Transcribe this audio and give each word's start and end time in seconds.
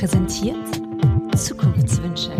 präsentiert 0.00 0.56
Zukunftswünsche, 1.36 2.32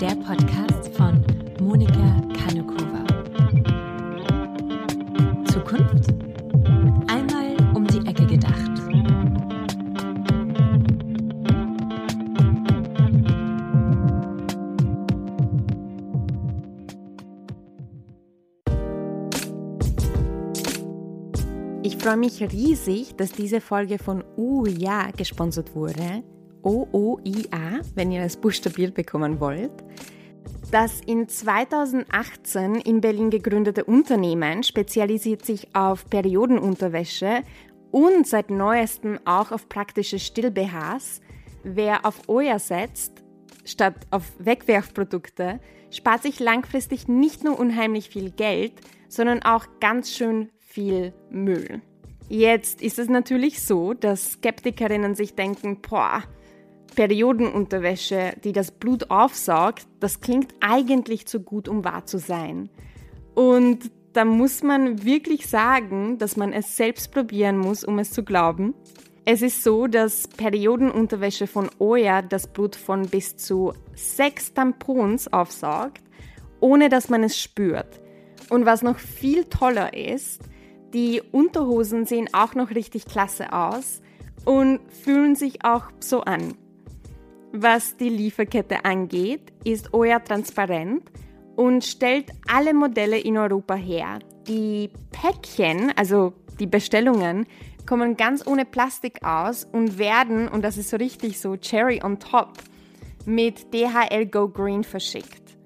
der 0.00 0.16
Podcast 0.16 0.88
von 0.96 1.22
Monika 1.60 2.22
Kanukova. 2.32 3.04
Zukunft? 5.52 6.08
Einmal 7.06 7.54
um 7.74 7.86
die 7.86 7.98
Ecke 8.06 8.24
gedacht. 8.24 8.70
Ich 21.82 21.98
freue 21.98 22.16
mich 22.16 22.40
riesig, 22.40 23.16
dass 23.16 23.32
diese 23.32 23.60
Folge 23.60 23.98
von 23.98 24.24
UIA 24.38 25.10
gesponsert 25.10 25.74
wurde. 25.74 26.22
OOIA, 26.66 27.80
wenn 27.94 28.10
ihr 28.10 28.22
das 28.22 28.36
buchstabiert 28.36 28.94
bekommen 28.94 29.38
wollt. 29.38 29.70
Das 30.72 31.00
in 31.06 31.28
2018 31.28 32.74
in 32.74 33.00
Berlin 33.00 33.30
gegründete 33.30 33.84
Unternehmen 33.84 34.64
spezialisiert 34.64 35.44
sich 35.44 35.74
auf 35.76 36.10
Periodenunterwäsche 36.10 37.42
und 37.92 38.26
seit 38.26 38.50
neuestem 38.50 39.20
auch 39.24 39.52
auf 39.52 39.68
praktische 39.68 40.18
Still-BHs. 40.18 41.20
Wer 41.62 42.04
auf 42.04 42.28
Oya 42.28 42.58
setzt, 42.58 43.22
statt 43.64 43.94
auf 44.10 44.24
Wegwerfprodukte, 44.40 45.60
spart 45.90 46.24
sich 46.24 46.40
langfristig 46.40 47.06
nicht 47.06 47.44
nur 47.44 47.60
unheimlich 47.60 48.08
viel 48.08 48.32
Geld, 48.32 48.72
sondern 49.08 49.44
auch 49.44 49.66
ganz 49.78 50.10
schön 50.10 50.50
viel 50.58 51.14
Müll. 51.30 51.80
Jetzt 52.28 52.82
ist 52.82 52.98
es 52.98 53.08
natürlich 53.08 53.62
so, 53.62 53.94
dass 53.94 54.32
Skeptikerinnen 54.32 55.14
sich 55.14 55.36
denken, 55.36 55.80
boah, 55.80 56.24
Periodenunterwäsche, 56.96 58.34
die 58.42 58.52
das 58.52 58.72
Blut 58.72 59.10
aufsaugt, 59.10 59.86
das 60.00 60.20
klingt 60.20 60.54
eigentlich 60.60 61.26
zu 61.26 61.40
gut, 61.40 61.68
um 61.68 61.84
wahr 61.84 62.06
zu 62.06 62.18
sein. 62.18 62.68
Und 63.34 63.90
da 64.14 64.24
muss 64.24 64.62
man 64.62 65.04
wirklich 65.04 65.46
sagen, 65.46 66.18
dass 66.18 66.36
man 66.36 66.52
es 66.52 66.76
selbst 66.76 67.12
probieren 67.12 67.58
muss, 67.58 67.84
um 67.84 67.98
es 67.98 68.10
zu 68.10 68.24
glauben. 68.24 68.74
Es 69.26 69.42
ist 69.42 69.62
so, 69.62 69.86
dass 69.86 70.26
Periodenunterwäsche 70.26 71.46
von 71.46 71.68
Oya 71.78 72.22
das 72.22 72.46
Blut 72.46 72.76
von 72.76 73.08
bis 73.08 73.36
zu 73.36 73.74
sechs 73.94 74.54
Tampons 74.54 75.30
aufsaugt, 75.32 76.02
ohne 76.60 76.88
dass 76.88 77.10
man 77.10 77.22
es 77.24 77.38
spürt. 77.38 78.00
Und 78.48 78.64
was 78.64 78.82
noch 78.82 78.98
viel 78.98 79.44
toller 79.44 79.94
ist, 79.94 80.40
die 80.94 81.20
Unterhosen 81.32 82.06
sehen 82.06 82.30
auch 82.32 82.54
noch 82.54 82.70
richtig 82.70 83.04
klasse 83.04 83.52
aus 83.52 84.00
und 84.44 84.80
fühlen 85.04 85.34
sich 85.34 85.64
auch 85.64 85.90
so 86.00 86.22
an. 86.22 86.54
Was 87.58 87.96
die 87.96 88.10
Lieferkette 88.10 88.84
angeht, 88.84 89.50
ist 89.64 89.94
Oya 89.94 90.18
transparent 90.18 91.10
und 91.56 91.82
stellt 91.86 92.30
alle 92.48 92.74
Modelle 92.74 93.18
in 93.18 93.38
Europa 93.38 93.74
her. 93.74 94.18
Die 94.46 94.90
Päckchen, 95.10 95.90
also 95.96 96.34
die 96.60 96.66
Bestellungen, 96.66 97.46
kommen 97.86 98.18
ganz 98.18 98.46
ohne 98.46 98.66
Plastik 98.66 99.24
aus 99.24 99.64
und 99.64 99.96
werden, 99.96 100.48
und 100.48 100.66
das 100.66 100.76
ist 100.76 100.90
so 100.90 100.98
richtig 100.98 101.40
so, 101.40 101.56
Cherry 101.56 102.02
on 102.04 102.18
top, 102.18 102.58
mit 103.24 103.72
DHL 103.72 104.26
Go 104.26 104.48
Green 104.48 104.84
verschickt. 104.84 105.56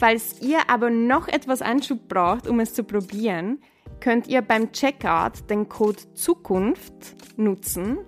Falls 0.00 0.42
ihr 0.42 0.68
aber 0.68 0.90
noch 0.90 1.28
etwas 1.28 1.62
Anschub 1.62 2.08
braucht, 2.08 2.48
um 2.48 2.58
es 2.58 2.74
zu 2.74 2.82
probieren, 2.82 3.60
könnt 4.00 4.26
ihr 4.26 4.42
beim 4.42 4.72
Checkout 4.72 5.48
den 5.48 5.68
Code 5.68 6.12
Zukunft 6.14 7.14
nutzen 7.38 7.98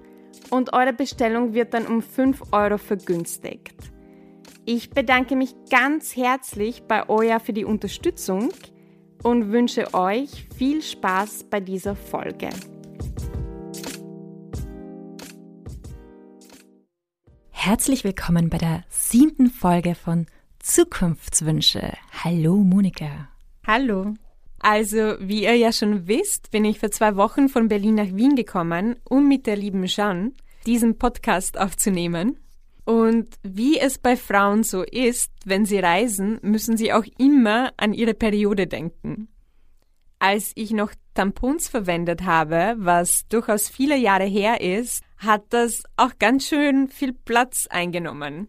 und 0.50 0.72
eure 0.72 0.92
Bestellung 0.92 1.54
wird 1.54 1.74
dann 1.74 1.86
um 1.86 2.02
5 2.02 2.52
Euro 2.52 2.78
vergünstigt. 2.78 3.74
Ich 4.64 4.90
bedanke 4.90 5.34
mich 5.34 5.54
ganz 5.70 6.16
herzlich 6.16 6.82
bei 6.82 7.08
Oya 7.08 7.38
für 7.38 7.52
die 7.52 7.64
Unterstützung 7.64 8.50
und 9.22 9.50
wünsche 9.50 9.94
euch 9.94 10.46
viel 10.56 10.82
Spaß 10.82 11.44
bei 11.44 11.60
dieser 11.60 11.96
Folge. 11.96 12.50
Herzlich 17.50 18.04
willkommen 18.04 18.50
bei 18.50 18.58
der 18.58 18.84
siebten 18.88 19.48
Folge 19.48 19.94
von 19.94 20.26
Zukunftswünsche. 20.58 21.92
Hallo 22.24 22.56
Monika. 22.56 23.28
Hallo. 23.66 24.14
Also, 24.60 25.14
wie 25.20 25.44
ihr 25.44 25.54
ja 25.54 25.72
schon 25.72 26.08
wisst, 26.08 26.50
bin 26.50 26.64
ich 26.64 26.80
vor 26.80 26.90
zwei 26.90 27.16
Wochen 27.16 27.48
von 27.48 27.68
Berlin 27.68 27.94
nach 27.94 28.14
Wien 28.14 28.34
gekommen, 28.34 28.96
um 29.04 29.28
mit 29.28 29.46
der 29.46 29.56
lieben 29.56 29.86
Jeanne 29.86 30.32
diesen 30.66 30.98
Podcast 30.98 31.58
aufzunehmen. 31.58 32.38
Und 32.84 33.28
wie 33.42 33.78
es 33.78 33.98
bei 33.98 34.16
Frauen 34.16 34.62
so 34.62 34.82
ist, 34.82 35.30
wenn 35.44 35.64
sie 35.64 35.78
reisen, 35.78 36.38
müssen 36.42 36.76
sie 36.76 36.92
auch 36.92 37.04
immer 37.18 37.72
an 37.76 37.92
ihre 37.92 38.14
Periode 38.14 38.66
denken. 38.66 39.28
Als 40.18 40.52
ich 40.56 40.72
noch 40.72 40.92
Tampons 41.14 41.68
verwendet 41.68 42.22
habe, 42.22 42.74
was 42.78 43.28
durchaus 43.28 43.68
viele 43.68 43.96
Jahre 43.96 44.24
her 44.24 44.60
ist, 44.60 45.02
hat 45.18 45.42
das 45.50 45.82
auch 45.96 46.12
ganz 46.18 46.46
schön 46.46 46.88
viel 46.88 47.12
Platz 47.12 47.66
eingenommen. 47.70 48.48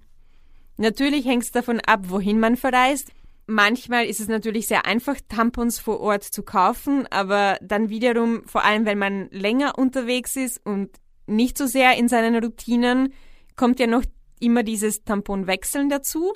Natürlich 0.77 1.25
hängt 1.25 1.43
es 1.43 1.51
davon 1.51 1.81
ab, 1.81 2.05
wohin 2.07 2.39
man 2.39 2.55
verreist. 2.55 3.11
Manchmal 3.51 4.05
ist 4.05 4.19
es 4.19 4.27
natürlich 4.27 4.67
sehr 4.67 4.85
einfach, 4.85 5.15
Tampons 5.27 5.79
vor 5.79 6.01
Ort 6.01 6.23
zu 6.23 6.43
kaufen, 6.43 7.07
aber 7.09 7.57
dann 7.63 7.89
wiederum, 7.89 8.43
vor 8.45 8.63
allem 8.63 8.85
wenn 8.85 8.99
man 8.99 9.27
länger 9.31 9.79
unterwegs 9.79 10.35
ist 10.35 10.63
und 10.63 10.91
nicht 11.25 11.57
so 11.57 11.65
sehr 11.65 11.97
in 11.97 12.07
seinen 12.07 12.43
Routinen, 12.43 13.11
kommt 13.55 13.79
ja 13.79 13.87
noch 13.87 14.03
immer 14.39 14.61
dieses 14.61 15.03
Tamponwechseln 15.03 15.89
dazu. 15.89 16.31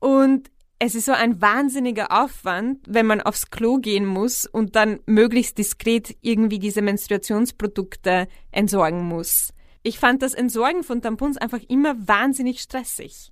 Und 0.00 0.50
es 0.80 0.96
ist 0.96 1.04
so 1.04 1.12
ein 1.12 1.40
wahnsinniger 1.40 2.10
Aufwand, 2.10 2.80
wenn 2.88 3.06
man 3.06 3.20
aufs 3.20 3.50
Klo 3.50 3.76
gehen 3.76 4.04
muss 4.04 4.44
und 4.44 4.74
dann 4.74 4.98
möglichst 5.06 5.58
diskret 5.58 6.16
irgendwie 6.22 6.58
diese 6.58 6.82
Menstruationsprodukte 6.82 8.26
entsorgen 8.50 9.06
muss. 9.06 9.52
Ich 9.84 10.00
fand 10.00 10.22
das 10.22 10.34
Entsorgen 10.34 10.82
von 10.82 11.02
Tampons 11.02 11.36
einfach 11.36 11.60
immer 11.68 11.94
wahnsinnig 12.08 12.58
stressig. 12.58 13.30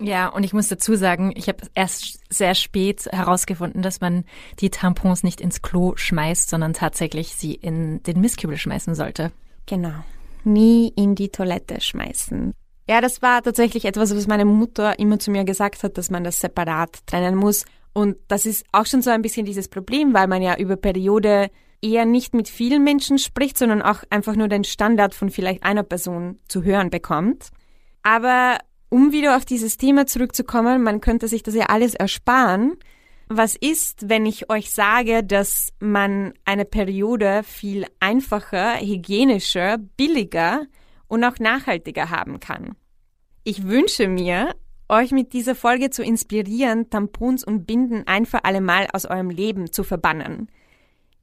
Ja, 0.00 0.28
und 0.28 0.42
ich 0.42 0.52
muss 0.52 0.68
dazu 0.68 0.96
sagen, 0.96 1.32
ich 1.36 1.48
habe 1.48 1.58
erst 1.74 2.20
sehr 2.28 2.54
spät 2.54 3.06
herausgefunden, 3.06 3.82
dass 3.82 4.00
man 4.00 4.24
die 4.58 4.70
Tampons 4.70 5.22
nicht 5.22 5.40
ins 5.40 5.62
Klo 5.62 5.94
schmeißt, 5.96 6.48
sondern 6.48 6.72
tatsächlich 6.72 7.34
sie 7.34 7.54
in 7.54 8.02
den 8.02 8.20
Mistkübel 8.20 8.56
schmeißen 8.56 8.94
sollte. 8.94 9.32
Genau. 9.66 9.94
Nie 10.44 10.92
in 10.96 11.14
die 11.14 11.28
Toilette 11.28 11.80
schmeißen. 11.80 12.52
Ja, 12.88 13.00
das 13.00 13.22
war 13.22 13.42
tatsächlich 13.42 13.84
etwas, 13.84 14.14
was 14.14 14.26
meine 14.26 14.44
Mutter 14.44 14.98
immer 14.98 15.18
zu 15.18 15.30
mir 15.30 15.44
gesagt 15.44 15.82
hat, 15.84 15.96
dass 15.98 16.10
man 16.10 16.24
das 16.24 16.40
separat 16.40 17.06
trennen 17.06 17.36
muss. 17.36 17.64
Und 17.92 18.16
das 18.28 18.44
ist 18.46 18.66
auch 18.72 18.86
schon 18.86 19.02
so 19.02 19.10
ein 19.10 19.22
bisschen 19.22 19.46
dieses 19.46 19.68
Problem, 19.68 20.14
weil 20.14 20.26
man 20.26 20.42
ja 20.42 20.56
über 20.56 20.76
Periode 20.76 21.50
eher 21.80 22.06
nicht 22.06 22.34
mit 22.34 22.48
vielen 22.48 22.82
Menschen 22.82 23.18
spricht, 23.18 23.58
sondern 23.58 23.82
auch 23.82 24.02
einfach 24.10 24.34
nur 24.34 24.48
den 24.48 24.64
Standard 24.64 25.14
von 25.14 25.30
vielleicht 25.30 25.62
einer 25.62 25.82
Person 25.82 26.38
zu 26.48 26.64
hören 26.64 26.90
bekommt. 26.90 27.50
Aber 28.02 28.58
um 28.92 29.10
wieder 29.10 29.38
auf 29.38 29.46
dieses 29.46 29.78
Thema 29.78 30.06
zurückzukommen, 30.06 30.82
man 30.82 31.00
könnte 31.00 31.26
sich 31.26 31.42
das 31.42 31.54
ja 31.54 31.66
alles 31.70 31.94
ersparen. 31.94 32.74
Was 33.26 33.56
ist, 33.56 34.10
wenn 34.10 34.26
ich 34.26 34.50
euch 34.50 34.70
sage, 34.70 35.24
dass 35.24 35.72
man 35.80 36.34
eine 36.44 36.66
Periode 36.66 37.40
viel 37.42 37.86
einfacher, 38.00 38.78
hygienischer, 38.80 39.78
billiger 39.78 40.66
und 41.08 41.24
auch 41.24 41.38
nachhaltiger 41.38 42.10
haben 42.10 42.38
kann? 42.38 42.76
Ich 43.44 43.66
wünsche 43.66 44.08
mir, 44.08 44.54
euch 44.90 45.10
mit 45.10 45.32
dieser 45.32 45.54
Folge 45.54 45.88
zu 45.88 46.02
inspirieren, 46.02 46.90
Tampons 46.90 47.44
und 47.44 47.64
Binden 47.64 48.06
ein 48.06 48.26
für 48.26 48.44
alle 48.44 48.60
Mal 48.60 48.88
aus 48.92 49.06
eurem 49.06 49.30
Leben 49.30 49.72
zu 49.72 49.84
verbannen. 49.84 50.48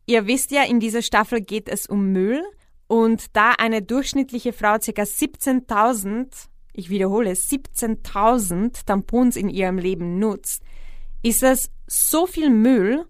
Ihr 0.08 0.26
wisst 0.26 0.50
ja, 0.50 0.64
in 0.64 0.80
dieser 0.80 1.04
Staffel 1.04 1.42
geht 1.42 1.70
es 1.70 1.86
um 1.86 2.12
Müll 2.14 2.42
und 2.88 3.36
da 3.36 3.52
eine 3.52 3.84
durchschnittliche 3.84 4.54
Frau 4.54 4.80
ca. 4.80 5.04
17.000 5.04 6.50
ich 6.80 6.90
wiederhole, 6.90 7.32
17.000 7.32 8.86
Tampons 8.86 9.36
in 9.36 9.50
ihrem 9.50 9.78
Leben 9.78 10.20
nutzt, 10.20 10.64
ist 11.22 11.44
das 11.44 11.72
so 11.88 12.26
viel 12.26 12.50
Müll 12.50 13.06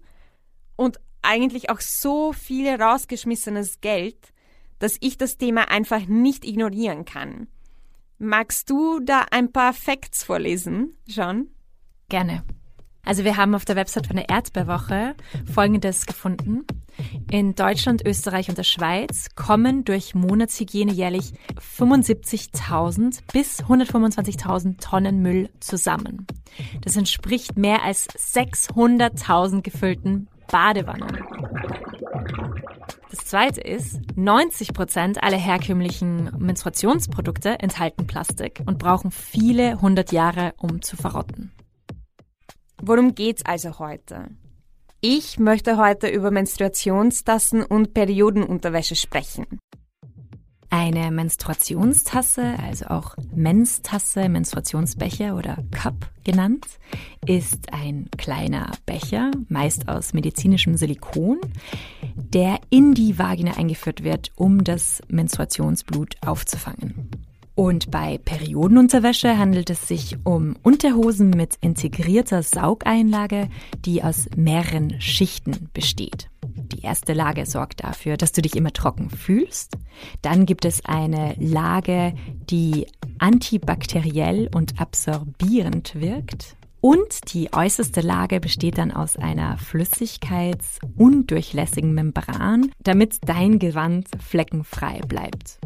und 0.76 1.00
eigentlich 1.22 1.70
auch 1.70 1.80
so 1.80 2.32
viel 2.32 2.68
rausgeschmissenes 2.68 3.80
Geld, 3.80 4.32
dass 4.78 4.96
ich 5.00 5.18
das 5.18 5.36
Thema 5.36 5.70
einfach 5.70 6.06
nicht 6.06 6.44
ignorieren 6.44 7.04
kann. 7.04 7.48
Magst 8.18 8.68
du 8.68 9.00
da 9.00 9.26
ein 9.30 9.52
paar 9.52 9.72
Facts 9.72 10.24
vorlesen, 10.24 10.94
Jean? 11.06 11.48
Gerne. 12.08 12.44
Also 13.04 13.24
wir 13.24 13.36
haben 13.36 13.54
auf 13.54 13.64
der 13.64 13.76
Website 13.76 14.06
von 14.06 14.16
der 14.16 14.28
Erdbeerwoche 14.28 15.14
Folgendes 15.52 16.06
gefunden. 16.06 16.64
In 17.30 17.54
Deutschland, 17.54 18.06
Österreich 18.06 18.48
und 18.48 18.58
der 18.58 18.64
Schweiz 18.64 19.28
kommen 19.34 19.84
durch 19.84 20.14
Monatshygiene 20.14 20.92
jährlich 20.92 21.32
75.000 21.76 23.20
bis 23.32 23.62
125.000 23.64 24.80
Tonnen 24.80 25.22
Müll 25.22 25.48
zusammen. 25.60 26.26
Das 26.82 26.96
entspricht 26.96 27.56
mehr 27.56 27.82
als 27.82 28.08
600.000 28.08 29.62
gefüllten 29.62 30.28
Badewannen. 30.50 31.18
Das 33.10 33.24
zweite 33.24 33.60
ist, 33.60 33.98
90 34.16 34.72
Prozent 34.72 35.22
aller 35.22 35.36
herkömmlichen 35.36 36.30
Menstruationsprodukte 36.38 37.58
enthalten 37.58 38.06
Plastik 38.06 38.60
und 38.66 38.78
brauchen 38.78 39.10
viele 39.10 39.80
hundert 39.80 40.12
Jahre, 40.12 40.54
um 40.58 40.82
zu 40.82 40.96
verrotten. 40.96 41.50
Worum 42.82 43.14
geht's 43.14 43.44
also 43.44 43.78
heute? 43.78 44.28
Ich 45.02 45.38
möchte 45.38 45.76
heute 45.76 46.08
über 46.08 46.30
Menstruationstassen 46.30 47.62
und 47.62 47.94
Periodenunterwäsche 47.94 48.96
sprechen. 48.96 49.46
Eine 50.72 51.10
Menstruationstasse, 51.10 52.54
also 52.62 52.86
auch 52.86 53.16
Menstasse, 53.34 54.28
Menstruationsbecher 54.28 55.36
oder 55.36 55.58
Cup 55.72 56.10
genannt, 56.22 56.66
ist 57.26 57.72
ein 57.72 58.08
kleiner 58.16 58.70
Becher, 58.86 59.32
meist 59.48 59.88
aus 59.88 60.12
medizinischem 60.12 60.76
Silikon, 60.76 61.40
der 62.14 62.60
in 62.70 62.94
die 62.94 63.18
Vagina 63.18 63.56
eingeführt 63.56 64.04
wird, 64.04 64.30
um 64.36 64.62
das 64.62 65.02
Menstruationsblut 65.08 66.14
aufzufangen. 66.24 67.10
Und 67.54 67.90
bei 67.90 68.18
Periodenunterwäsche 68.18 69.36
handelt 69.36 69.70
es 69.70 69.86
sich 69.86 70.16
um 70.24 70.56
Unterhosen 70.62 71.30
mit 71.30 71.56
integrierter 71.60 72.42
Saugeinlage, 72.42 73.48
die 73.84 74.02
aus 74.02 74.28
mehreren 74.36 75.00
Schichten 75.00 75.68
besteht. 75.74 76.30
Die 76.44 76.82
erste 76.82 77.12
Lage 77.12 77.46
sorgt 77.46 77.84
dafür, 77.84 78.16
dass 78.16 78.32
du 78.32 78.42
dich 78.42 78.56
immer 78.56 78.72
trocken 78.72 79.10
fühlst. 79.10 79.76
Dann 80.22 80.46
gibt 80.46 80.64
es 80.64 80.84
eine 80.84 81.34
Lage, 81.38 82.14
die 82.50 82.86
antibakteriell 83.18 84.48
und 84.54 84.80
absorbierend 84.80 86.00
wirkt. 86.00 86.56
Und 86.80 87.34
die 87.34 87.52
äußerste 87.52 88.00
Lage 88.00 88.40
besteht 88.40 88.78
dann 88.78 88.90
aus 88.90 89.16
einer 89.16 89.58
flüssigkeitsundurchlässigen 89.58 91.92
Membran, 91.92 92.72
damit 92.82 93.18
dein 93.26 93.58
Gewand 93.58 94.08
fleckenfrei 94.18 95.02
bleibt. 95.06 95.58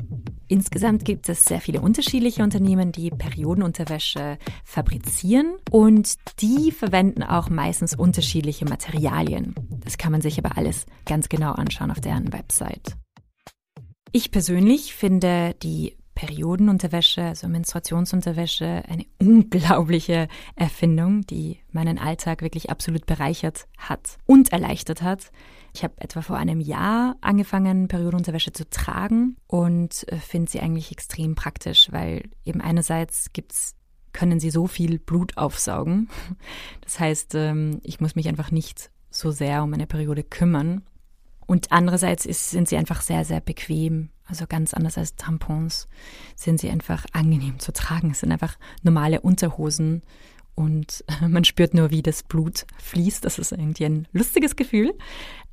Insgesamt 0.49 1.05
gibt 1.05 1.28
es 1.28 1.44
sehr 1.44 1.61
viele 1.61 1.81
unterschiedliche 1.81 2.43
Unternehmen, 2.43 2.90
die 2.90 3.11
Periodenunterwäsche 3.11 4.38
fabrizieren 4.64 5.55
und 5.70 6.16
die 6.40 6.72
verwenden 6.72 7.22
auch 7.22 7.49
meistens 7.49 7.94
unterschiedliche 7.94 8.64
Materialien. 8.64 9.55
Das 9.84 9.99
kann 9.99 10.12
man 10.12 10.20
sich 10.20 10.38
aber 10.38 10.58
alles 10.58 10.87
ganz 11.06 11.28
genau 11.28 11.52
anschauen 11.52 11.90
auf 11.90 12.00
deren 12.00 12.32
Website. 12.32 12.96
Ich 14.12 14.31
persönlich 14.31 14.94
finde 14.94 15.55
die 15.62 15.96
Periodenunterwäsche, 16.26 17.23
also 17.23 17.49
Menstruationsunterwäsche, 17.49 18.82
eine 18.88 19.05
unglaubliche 19.19 20.29
Erfindung, 20.56 21.26
die 21.26 21.59
meinen 21.71 21.99
Alltag 21.99 22.43
wirklich 22.43 22.71
absolut 22.71 23.06
bereichert 23.06 23.67
hat 23.76 24.19
und 24.26 24.53
erleichtert 24.53 25.03
hat. 25.03 25.31
Ich 25.75 25.82
habe 25.82 25.94
etwa 25.99 26.23
vor 26.23 26.37
einem 26.37 26.61
Jahr 26.61 27.17
angefangen, 27.21 27.88
Periodenunterwäsche 27.88 28.53
zu 28.53 28.69
tragen 28.71 29.37
und 29.47 30.06
äh, 30.09 30.17
finde 30.17 30.50
sie 30.50 30.61
eigentlich 30.61 30.93
extrem 30.93 31.35
praktisch, 31.35 31.88
weil 31.91 32.23
eben 32.44 32.61
einerseits 32.61 33.32
gibt's 33.32 33.75
können 34.12 34.41
sie 34.41 34.50
so 34.50 34.67
viel 34.67 34.99
Blut 34.99 35.37
aufsaugen. 35.37 36.09
Das 36.81 37.00
heißt, 37.00 37.35
ähm, 37.35 37.81
ich 37.82 38.00
muss 38.00 38.15
mich 38.15 38.29
einfach 38.29 38.50
nicht 38.50 38.91
so 39.11 39.31
sehr 39.31 39.65
um 39.65 39.70
meine 39.70 39.87
Periode 39.87 40.23
kümmern. 40.23 40.82
Und 41.47 41.73
andererseits 41.73 42.25
ist, 42.25 42.50
sind 42.50 42.69
sie 42.69 42.77
einfach 42.77 43.03
sehr, 43.03 43.25
sehr 43.25 43.41
bequem. 43.41 44.11
Also 44.26 44.47
ganz 44.47 44.73
anders 44.75 44.97
als 44.97 45.17
Tampons 45.17 45.88
sind 46.35 46.61
sie 46.61 46.71
einfach 46.71 47.05
angenehm 47.12 47.59
zu 47.59 47.73
tragen. 47.73 48.11
Es 48.11 48.21
sind 48.21 48.32
einfach 48.32 48.56
normale 48.82 49.21
Unterhosen 49.21 50.03
und 50.55 51.05
man 51.29 51.44
spürt 51.44 51.75
nur, 51.75 51.91
wie 51.91 52.03
das 52.03 52.23
Blut 52.23 52.67
fließt. 52.79 53.25
Das 53.25 53.38
ist 53.38 53.53
irgendwie 53.53 53.85
ein 53.85 54.09
lustiges 54.12 54.56
Gefühl. 54.56 54.94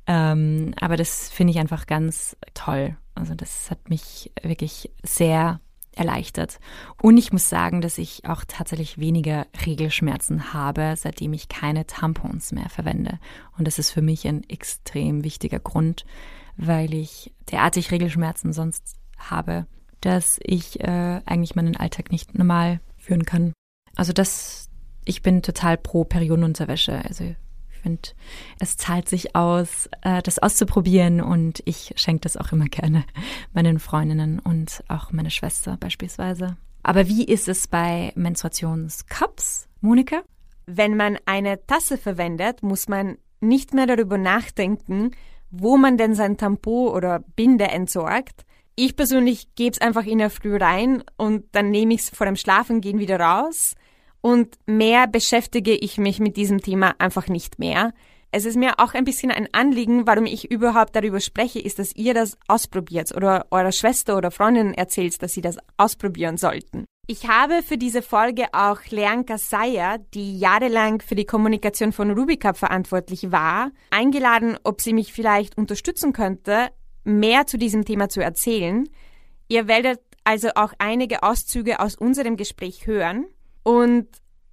Ähm, 0.06 0.74
aber 0.80 0.96
das 0.96 1.30
finde 1.30 1.52
ich 1.52 1.58
einfach 1.58 1.86
ganz 1.86 2.36
toll. 2.54 2.96
Also 3.14 3.34
das 3.34 3.70
hat 3.70 3.90
mich 3.90 4.32
wirklich 4.42 4.90
sehr 5.02 5.60
erleichtert. 5.94 6.58
Und 7.00 7.18
ich 7.18 7.32
muss 7.32 7.48
sagen, 7.48 7.82
dass 7.82 7.98
ich 7.98 8.24
auch 8.26 8.44
tatsächlich 8.46 8.98
weniger 8.98 9.46
Regelschmerzen 9.66 10.54
habe, 10.54 10.94
seitdem 10.96 11.34
ich 11.34 11.48
keine 11.48 11.86
Tampons 11.86 12.52
mehr 12.52 12.70
verwende. 12.70 13.18
Und 13.58 13.66
das 13.66 13.78
ist 13.78 13.90
für 13.90 14.02
mich 14.02 14.26
ein 14.26 14.48
extrem 14.48 15.22
wichtiger 15.22 15.58
Grund, 15.58 16.06
weil 16.56 16.94
ich 16.94 17.32
derartig 17.50 17.90
Regelschmerzen 17.90 18.52
sonst 18.52 18.96
habe, 19.18 19.66
dass 20.00 20.38
ich 20.42 20.80
äh, 20.80 21.20
eigentlich 21.24 21.54
meinen 21.54 21.76
Alltag 21.76 22.10
nicht 22.10 22.36
normal 22.36 22.80
führen 22.96 23.24
kann. 23.24 23.52
Also 23.96 24.12
das, 24.12 24.68
ich 25.04 25.22
bin 25.22 25.42
total 25.42 25.76
pro 25.78 26.04
Periodenunterwäsche. 26.04 27.04
Also 27.04 27.24
ich 27.24 27.78
finde, 27.78 28.10
es 28.58 28.76
zahlt 28.76 29.08
sich 29.08 29.34
aus, 29.36 29.88
äh, 30.02 30.22
das 30.22 30.38
auszuprobieren 30.38 31.20
und 31.20 31.62
ich 31.64 31.92
schenke 31.96 32.22
das 32.22 32.36
auch 32.36 32.52
immer 32.52 32.66
gerne 32.66 33.04
meinen 33.52 33.78
Freundinnen 33.78 34.38
und 34.38 34.82
auch 34.88 35.12
meine 35.12 35.30
Schwester 35.30 35.76
beispielsweise. 35.78 36.56
Aber 36.82 37.06
wie 37.06 37.24
ist 37.24 37.48
es 37.48 37.68
bei 37.68 38.12
Menstruationscups, 38.16 39.68
Monika? 39.80 40.22
Wenn 40.66 40.96
man 40.96 41.18
eine 41.26 41.64
Tasse 41.66 41.96
verwendet, 41.96 42.62
muss 42.62 42.88
man 42.88 43.18
nicht 43.40 43.74
mehr 43.74 43.86
darüber 43.86 44.18
nachdenken, 44.18 45.12
wo 45.52 45.76
man 45.76 45.96
denn 45.96 46.14
sein 46.14 46.36
Tampon 46.36 46.88
oder 46.88 47.20
Binde 47.36 47.66
entsorgt. 47.66 48.44
Ich 48.74 48.96
persönlich 48.96 49.54
gebe 49.54 49.72
es 49.72 49.80
einfach 49.80 50.06
in 50.06 50.18
der 50.18 50.30
Früh 50.30 50.56
rein 50.56 51.04
und 51.18 51.44
dann 51.52 51.70
nehme 51.70 51.94
ich 51.94 52.00
es 52.00 52.10
vor 52.10 52.26
dem 52.26 52.36
Schlafengehen 52.36 52.98
wieder 52.98 53.20
raus. 53.20 53.74
Und 54.22 54.56
mehr 54.66 55.06
beschäftige 55.06 55.74
ich 55.74 55.98
mich 55.98 56.20
mit 56.20 56.36
diesem 56.36 56.60
Thema 56.60 56.94
einfach 56.98 57.28
nicht 57.28 57.58
mehr. 57.58 57.92
Es 58.30 58.46
ist 58.46 58.56
mir 58.56 58.80
auch 58.80 58.94
ein 58.94 59.04
bisschen 59.04 59.30
ein 59.30 59.46
Anliegen, 59.52 60.06
warum 60.06 60.24
ich 60.24 60.50
überhaupt 60.50 60.96
darüber 60.96 61.20
spreche, 61.20 61.60
ist, 61.60 61.78
dass 61.78 61.94
ihr 61.94 62.14
das 62.14 62.38
ausprobiert 62.48 63.14
oder 63.14 63.46
eurer 63.50 63.72
Schwester 63.72 64.16
oder 64.16 64.30
Freundin 64.30 64.72
erzählt, 64.72 65.22
dass 65.22 65.34
sie 65.34 65.42
das 65.42 65.58
ausprobieren 65.76 66.38
sollten. 66.38 66.86
Ich 67.08 67.26
habe 67.26 67.64
für 67.64 67.78
diese 67.78 68.00
Folge 68.00 68.46
auch 68.52 68.78
Leanka 68.90 69.36
Sayer, 69.36 69.98
die 70.14 70.38
jahrelang 70.38 71.00
für 71.00 71.16
die 71.16 71.24
Kommunikation 71.24 71.90
von 71.90 72.12
Rubicup 72.12 72.56
verantwortlich 72.56 73.32
war, 73.32 73.72
eingeladen, 73.90 74.56
ob 74.62 74.80
sie 74.80 74.92
mich 74.92 75.12
vielleicht 75.12 75.58
unterstützen 75.58 76.12
könnte, 76.12 76.68
mehr 77.02 77.48
zu 77.48 77.58
diesem 77.58 77.84
Thema 77.84 78.08
zu 78.08 78.22
erzählen. 78.22 78.88
Ihr 79.48 79.66
werdet 79.66 79.98
also 80.22 80.50
auch 80.54 80.74
einige 80.78 81.24
Auszüge 81.24 81.80
aus 81.80 81.96
unserem 81.96 82.36
Gespräch 82.36 82.86
hören. 82.86 83.26
Und 83.64 84.06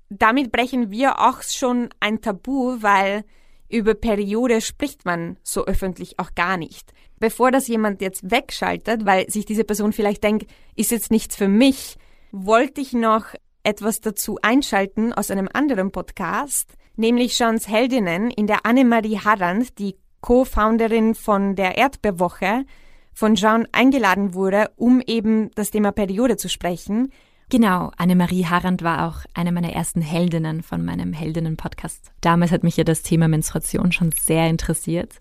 damit 0.10 0.52
brechen 0.52 0.90
wir 0.90 1.20
auch 1.20 1.44
schon 1.44 1.90
ein 2.00 2.20
Tabu, 2.20 2.82
weil 2.82 3.26
über 3.70 3.94
Periode 3.94 4.62
spricht 4.62 5.06
man 5.06 5.38
so 5.44 5.66
öffentlich 5.66 6.18
auch 6.18 6.34
gar 6.34 6.58
nicht. 6.58 6.94
Bevor 7.20 7.52
das 7.52 7.68
jemand 7.68 8.02
jetzt 8.02 8.32
wegschaltet, 8.32 9.06
weil 9.06 9.30
sich 9.30 9.46
diese 9.46 9.66
Person 9.66 9.94
vielleicht 9.94 10.24
denkt, 10.24 10.50
ist 10.76 10.90
jetzt 10.90 11.12
nichts 11.12 11.36
für 11.36 11.48
mich, 11.48 12.00
wollte 12.32 12.82
ich 12.82 12.94
noch 12.94 13.26
etwas 13.64 14.02
dazu 14.02 14.38
einschalten 14.42 15.14
aus 15.14 15.32
einem 15.32 15.50
anderen 15.52 15.92
Podcast, 15.92 16.74
nämlich 16.96 17.36
Jeans 17.36 17.68
Heldinnen, 17.68 18.30
in 18.32 18.48
der 18.48 18.66
Annemarie 18.66 19.20
Harrand, 19.20 19.78
die 19.80 19.96
Co-Founderin 20.22 21.16
von 21.16 21.56
der 21.56 21.78
Erdbeerwoche, 21.78 22.66
von 23.14 23.36
Jean 23.36 23.68
eingeladen 23.72 24.34
wurde, 24.34 24.72
um 24.76 25.02
eben 25.06 25.52
das 25.56 25.72
Thema 25.72 25.92
Periode 25.92 26.38
zu 26.38 26.50
sprechen. 26.50 27.12
Genau, 27.50 27.92
Annemarie 27.98 28.46
Harrand 28.46 28.84
war 28.84 29.08
auch 29.08 29.26
eine 29.34 29.52
meiner 29.52 29.74
ersten 29.74 30.02
Heldinnen 30.02 30.62
von 30.62 30.86
meinem 30.86 31.14
Heldinnen-Podcast. 31.14 32.12
Damals 32.22 32.52
hat 32.52 32.64
mich 32.64 32.78
ja 32.78 32.84
das 32.84 33.02
Thema 33.02 33.28
Menstruation 33.28 33.92
schon 33.92 34.12
sehr 34.12 34.48
interessiert. 34.48 35.16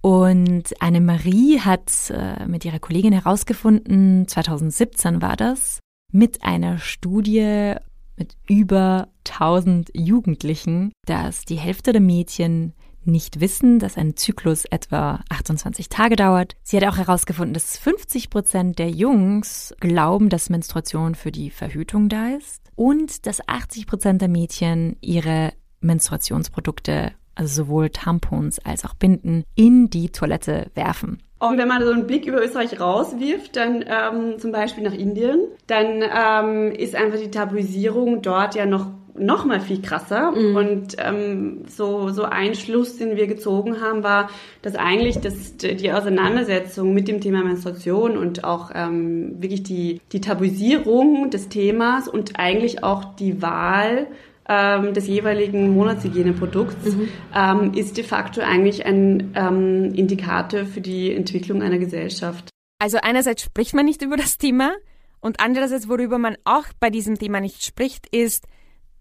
Und 0.00 0.74
Annemarie 0.80 1.60
hat 1.60 1.90
äh, 2.10 2.46
mit 2.46 2.64
ihrer 2.64 2.78
Kollegin 2.78 3.12
herausgefunden, 3.12 4.26
2017 4.26 5.22
war 5.22 5.36
das, 5.36 5.80
mit 6.14 6.44
einer 6.44 6.78
Studie 6.78 7.74
mit 8.16 8.36
über 8.48 9.08
1000 9.28 9.90
Jugendlichen, 9.94 10.92
dass 11.06 11.44
die 11.44 11.56
Hälfte 11.56 11.90
der 11.90 12.00
Mädchen 12.00 12.72
nicht 13.02 13.40
wissen, 13.40 13.80
dass 13.80 13.98
ein 13.98 14.16
Zyklus 14.16 14.64
etwa 14.64 15.24
28 15.28 15.88
Tage 15.88 16.14
dauert. 16.14 16.54
Sie 16.62 16.76
hat 16.76 16.84
auch 16.84 16.96
herausgefunden, 16.96 17.52
dass 17.52 17.76
50 17.78 18.30
Prozent 18.30 18.78
der 18.78 18.90
Jungs 18.90 19.74
glauben, 19.80 20.28
dass 20.28 20.50
Menstruation 20.50 21.16
für 21.16 21.32
die 21.32 21.50
Verhütung 21.50 22.08
da 22.08 22.28
ist 22.28 22.70
und 22.76 23.26
dass 23.26 23.46
80 23.46 23.88
Prozent 23.88 24.22
der 24.22 24.28
Mädchen 24.28 24.96
ihre 25.00 25.52
Menstruationsprodukte, 25.80 27.12
also 27.34 27.64
sowohl 27.64 27.90
Tampons 27.90 28.60
als 28.60 28.84
auch 28.84 28.94
Binden, 28.94 29.42
in 29.56 29.90
die 29.90 30.10
Toilette 30.10 30.70
werfen. 30.74 31.23
Und 31.38 31.58
wenn 31.58 31.68
man 31.68 31.84
so 31.84 31.90
einen 31.90 32.06
Blick 32.06 32.26
über 32.26 32.42
Österreich 32.42 32.80
rauswirft, 32.80 33.56
dann 33.56 33.84
ähm, 33.86 34.38
zum 34.38 34.52
Beispiel 34.52 34.84
nach 34.84 34.94
Indien, 34.94 35.40
dann 35.66 36.02
ähm, 36.02 36.72
ist 36.72 36.94
einfach 36.94 37.18
die 37.18 37.30
Tabuisierung 37.30 38.22
dort 38.22 38.54
ja 38.54 38.66
noch 38.66 38.86
noch 39.16 39.44
mal 39.44 39.60
viel 39.60 39.80
krasser. 39.80 40.32
Mhm. 40.32 40.56
Und 40.56 40.96
ähm, 40.98 41.62
so, 41.68 42.10
so 42.10 42.24
ein 42.24 42.54
Schluss, 42.54 42.96
den 42.96 43.16
wir 43.16 43.26
gezogen 43.26 43.80
haben, 43.80 44.02
war, 44.02 44.28
dass 44.62 44.74
eigentlich 44.74 45.20
das, 45.20 45.56
die 45.56 45.92
Auseinandersetzung 45.92 46.92
mit 46.92 47.08
dem 47.08 47.20
Thema 47.20 47.44
Menstruation 47.44 48.16
und 48.16 48.44
auch 48.44 48.70
ähm, 48.74 49.40
wirklich 49.40 49.62
die, 49.62 50.00
die 50.12 50.20
Tabuisierung 50.20 51.30
des 51.30 51.48
Themas 51.48 52.08
und 52.08 52.38
eigentlich 52.38 52.82
auch 52.82 53.14
die 53.14 53.40
Wahl 53.40 54.08
des 54.46 55.06
jeweiligen 55.06 55.70
Monatshygieneprodukts 55.70 56.84
mhm. 56.84 57.08
ähm, 57.34 57.72
ist 57.74 57.96
de 57.96 58.04
facto 58.04 58.42
eigentlich 58.42 58.84
ein 58.84 59.32
ähm, 59.34 59.94
Indikator 59.94 60.66
für 60.66 60.82
die 60.82 61.14
Entwicklung 61.14 61.62
einer 61.62 61.78
Gesellschaft. 61.78 62.50
Also 62.78 62.98
einerseits 63.00 63.42
spricht 63.42 63.72
man 63.74 63.86
nicht 63.86 64.02
über 64.02 64.16
das 64.16 64.36
Thema 64.36 64.72
und 65.20 65.40
andererseits, 65.40 65.88
worüber 65.88 66.18
man 66.18 66.36
auch 66.44 66.66
bei 66.78 66.90
diesem 66.90 67.18
Thema 67.18 67.40
nicht 67.40 67.64
spricht, 67.64 68.06
ist, 68.14 68.44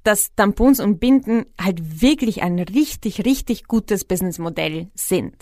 dass 0.04 0.34
Tampons 0.36 0.80
und 0.80 1.00
Binden 1.00 1.46
halt 1.60 2.02
wirklich 2.02 2.44
ein 2.44 2.60
richtig, 2.60 3.26
richtig 3.26 3.66
gutes 3.66 4.06
Businessmodell 4.06 4.90
sind. 4.94 5.36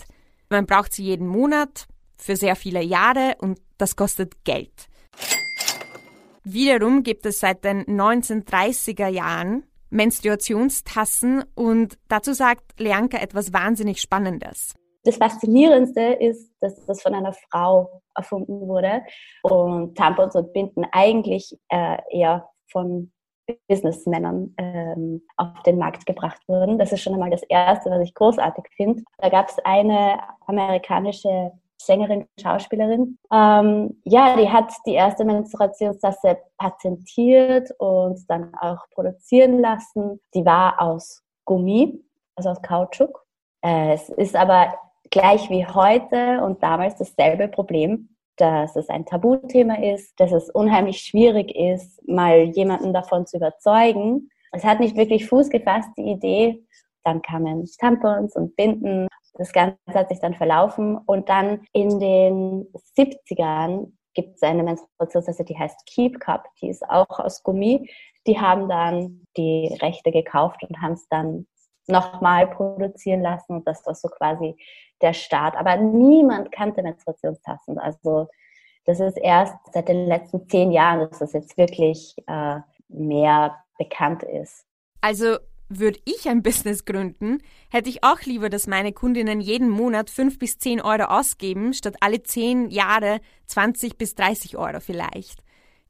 Man 0.48 0.66
braucht 0.66 0.92
sie 0.92 1.04
jeden 1.04 1.26
Monat 1.28 1.86
für 2.16 2.36
sehr 2.36 2.56
viele 2.56 2.82
Jahre 2.82 3.36
und 3.38 3.60
das 3.78 3.96
kostet 3.96 4.44
Geld. 4.44 4.88
Wiederum 6.44 7.04
gibt 7.04 7.26
es 7.26 7.38
seit 7.38 7.64
den 7.64 7.84
1930er 7.84 9.06
Jahren 9.08 9.62
Menstruationstassen 9.92 11.44
und 11.54 11.98
dazu 12.08 12.32
sagt 12.32 12.80
Leanka 12.80 13.18
etwas 13.18 13.52
wahnsinnig 13.52 14.00
Spannendes. 14.00 14.74
Das 15.04 15.16
Faszinierendste 15.16 16.00
ist, 16.00 16.52
dass 16.60 16.84
das 16.86 17.02
von 17.02 17.14
einer 17.14 17.32
Frau 17.50 18.02
erfunden 18.14 18.60
wurde 18.68 19.02
und 19.42 19.96
Tampons 19.96 20.34
und 20.36 20.52
Binden 20.52 20.86
eigentlich 20.92 21.56
äh, 21.68 21.98
eher 22.10 22.48
von 22.70 23.12
Businessmännern 23.68 24.54
ähm, 24.56 25.22
auf 25.36 25.62
den 25.64 25.78
Markt 25.78 26.06
gebracht 26.06 26.40
wurden. 26.46 26.78
Das 26.78 26.92
ist 26.92 27.02
schon 27.02 27.14
einmal 27.14 27.30
das 27.30 27.42
Erste, 27.42 27.90
was 27.90 28.02
ich 28.02 28.14
großartig 28.14 28.64
finde. 28.76 29.02
Da 29.18 29.28
gab 29.28 29.48
es 29.48 29.58
eine 29.64 30.20
amerikanische 30.46 31.52
Sängerin, 31.86 32.26
Schauspielerin. 32.40 33.18
Ähm, 33.32 34.00
ja, 34.04 34.36
die 34.36 34.48
hat 34.48 34.72
die 34.86 34.94
erste 34.94 35.24
Menstruationstasse 35.24 36.38
patentiert 36.58 37.70
und 37.78 38.18
dann 38.28 38.54
auch 38.60 38.88
produzieren 38.90 39.60
lassen. 39.60 40.20
Die 40.34 40.44
war 40.44 40.80
aus 40.80 41.22
Gummi, 41.44 42.02
also 42.36 42.50
aus 42.50 42.62
Kautschuk. 42.62 43.24
Äh, 43.64 43.94
es 43.94 44.08
ist 44.10 44.36
aber 44.36 44.74
gleich 45.10 45.50
wie 45.50 45.66
heute 45.66 46.42
und 46.42 46.62
damals 46.62 46.96
dasselbe 46.96 47.48
Problem, 47.48 48.08
dass 48.36 48.76
es 48.76 48.88
ein 48.88 49.04
Tabuthema 49.04 49.76
ist, 49.76 50.18
dass 50.18 50.32
es 50.32 50.50
unheimlich 50.50 51.00
schwierig 51.00 51.54
ist, 51.54 52.06
mal 52.08 52.42
jemanden 52.44 52.92
davon 52.92 53.26
zu 53.26 53.36
überzeugen. 53.36 54.30
Es 54.52 54.64
hat 54.64 54.80
nicht 54.80 54.96
wirklich 54.96 55.26
Fuß 55.26 55.50
gefasst, 55.50 55.90
die 55.96 56.10
Idee. 56.10 56.64
Dann 57.04 57.20
kamen 57.22 57.68
Tampons 57.78 58.36
und 58.36 58.56
Binden 58.56 59.08
das 59.34 59.52
Ganze 59.52 59.78
hat 59.88 60.08
sich 60.08 60.20
dann 60.20 60.34
verlaufen 60.34 60.98
und 60.98 61.28
dann 61.28 61.62
in 61.72 61.98
den 61.98 62.66
70ern 62.96 63.92
gibt 64.14 64.36
es 64.36 64.42
eine 64.42 64.62
Menstruationstasse, 64.62 65.44
die 65.44 65.58
heißt 65.58 65.86
Keep 65.86 66.20
Cup, 66.20 66.44
die 66.60 66.68
ist 66.68 66.88
auch 66.88 67.18
aus 67.18 67.42
Gummi. 67.42 67.90
Die 68.26 68.38
haben 68.38 68.68
dann 68.68 69.26
die 69.36 69.76
Rechte 69.80 70.12
gekauft 70.12 70.62
und 70.68 70.80
haben 70.80 70.92
es 70.92 71.08
dann 71.08 71.46
nochmal 71.86 72.46
produzieren 72.46 73.22
lassen 73.22 73.56
und 73.56 73.66
das 73.66 73.84
war 73.86 73.94
so 73.94 74.08
quasi 74.08 74.56
der 75.00 75.14
Start. 75.14 75.56
Aber 75.56 75.76
niemand 75.76 76.52
kannte 76.52 76.82
Menstruationstassen. 76.82 77.78
Also 77.78 78.28
das 78.84 79.00
ist 79.00 79.16
erst 79.16 79.56
seit 79.72 79.88
den 79.88 80.06
letzten 80.06 80.48
zehn 80.48 80.70
Jahren, 80.70 81.00
dass 81.00 81.18
das 81.18 81.32
jetzt 81.32 81.56
wirklich 81.56 82.14
äh, 82.26 82.60
mehr 82.88 83.56
bekannt 83.78 84.22
ist. 84.22 84.64
Also 85.00 85.38
würde 85.78 86.00
ich 86.04 86.28
ein 86.28 86.42
Business 86.42 86.84
gründen, 86.84 87.38
hätte 87.70 87.88
ich 87.88 88.04
auch 88.04 88.20
lieber, 88.22 88.48
dass 88.48 88.66
meine 88.66 88.92
Kundinnen 88.92 89.40
jeden 89.40 89.68
Monat 89.68 90.10
5 90.10 90.38
bis 90.38 90.58
10 90.58 90.80
Euro 90.80 91.04
ausgeben, 91.04 91.72
statt 91.74 91.96
alle 92.00 92.22
10 92.22 92.70
Jahre 92.70 93.20
20 93.46 93.96
bis 93.96 94.14
30 94.14 94.56
Euro 94.56 94.80
vielleicht. 94.80 95.42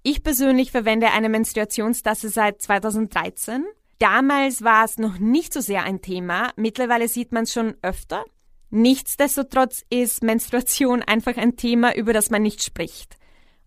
Ich 0.02 0.22
persönlich 0.22 0.70
verwende 0.70 1.10
eine 1.10 1.28
Menstruationstasse 1.28 2.28
seit 2.28 2.60
2013. 2.60 3.64
Damals 3.98 4.62
war 4.62 4.84
es 4.84 4.98
noch 4.98 5.18
nicht 5.18 5.52
so 5.52 5.60
sehr 5.60 5.84
ein 5.84 6.02
Thema, 6.02 6.50
mittlerweile 6.56 7.08
sieht 7.08 7.32
man 7.32 7.44
es 7.44 7.52
schon 7.52 7.74
öfter. 7.82 8.24
Nichtsdestotrotz 8.70 9.84
ist 9.90 10.22
Menstruation 10.22 11.02
einfach 11.02 11.36
ein 11.36 11.56
Thema, 11.56 11.94
über 11.94 12.12
das 12.12 12.30
man 12.30 12.42
nicht 12.42 12.62
spricht. 12.62 13.16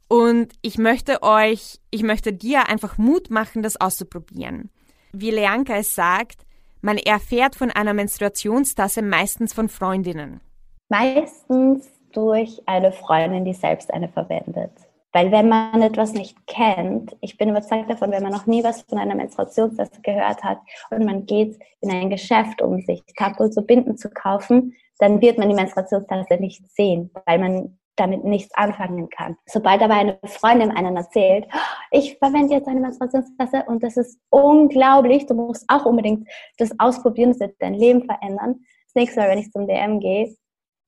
Und 0.08 0.54
ich 0.62 0.78
möchte 0.78 1.24
euch, 1.24 1.80
ich 1.90 2.04
möchte 2.04 2.34
dir 2.34 2.68
einfach 2.68 2.98
Mut 2.98 3.30
machen, 3.30 3.64
das 3.64 3.80
auszuprobieren 3.80 4.72
wie 5.16 5.32
Leanka 5.32 5.76
es 5.78 5.96
sagt, 5.96 6.46
man 6.82 6.98
erfährt 6.98 7.56
von 7.56 7.72
einer 7.72 7.94
Menstruationstasse 7.94 9.02
meistens 9.02 9.54
von 9.54 9.70
Freundinnen. 9.70 10.42
Meistens 10.90 11.90
durch 12.12 12.62
eine 12.66 12.92
Freundin, 12.92 13.44
die 13.44 13.54
selbst 13.54 13.94
eine 13.94 14.08
verwendet. 14.10 14.72
Weil 15.12 15.32
wenn 15.32 15.48
man 15.48 15.82
etwas 15.82 16.14
nicht 16.14 16.36
kennt, 16.46 17.16
ich 17.22 17.38
bin 17.38 17.50
überzeugt 17.50 17.90
davon, 17.90 18.12
wenn 18.12 18.22
man 18.22 18.34
noch 18.34 18.48
nie 18.48 18.64
was 18.64 18.82
von 18.82 18.98
einer 18.98 19.16
Menstruationstasse 19.16 20.02
gehört 20.02 20.44
hat 20.44 20.60
und 20.92 21.06
man 21.06 21.26
geht 21.26 21.58
in 21.80 21.90
ein 21.90 22.10
Geschäft, 22.10 22.62
um 22.62 22.82
sich 22.82 23.02
Tampons 23.16 23.56
zu 23.56 23.62
binden 23.62 23.98
zu 23.98 24.10
kaufen, 24.10 24.74
dann 25.00 25.22
wird 25.22 25.38
man 25.38 25.50
die 25.50 25.56
Menstruationstasse 25.56 26.36
nicht 26.36 26.70
sehen, 26.70 27.12
weil 27.26 27.40
man 27.40 27.78
damit 27.96 28.24
nichts 28.24 28.54
anfangen 28.56 29.10
kann. 29.10 29.38
Sobald 29.46 29.82
aber 29.82 29.94
eine 29.94 30.20
Freundin 30.26 30.72
einen 30.72 30.98
erzählt, 30.98 31.48
ich 31.92 32.18
verwende 32.18 32.56
jetzt 32.56 32.68
eine 32.68 32.82
Menstruationstasse 32.82 33.64
und 33.68 33.84
das 33.84 33.98
ist 33.98 34.20
unglaublich, 34.30 35.26
du 35.26 35.34
musst 35.34 35.66
auch 35.68 35.86
unbedingt 35.86 36.28
das 36.58 36.72
ausprobieren, 36.80 37.32
das 37.32 37.40
wird 37.40 37.56
dein 37.60 37.74
Leben 37.74 38.04
verändern. 38.06 38.62
Das 38.86 38.96
nächste 38.96 39.20
Mal, 39.20 39.30
wenn 39.30 39.40
ich 39.40 39.52
zum 39.52 39.68
DM 39.68 40.00
gehe, 40.00 40.36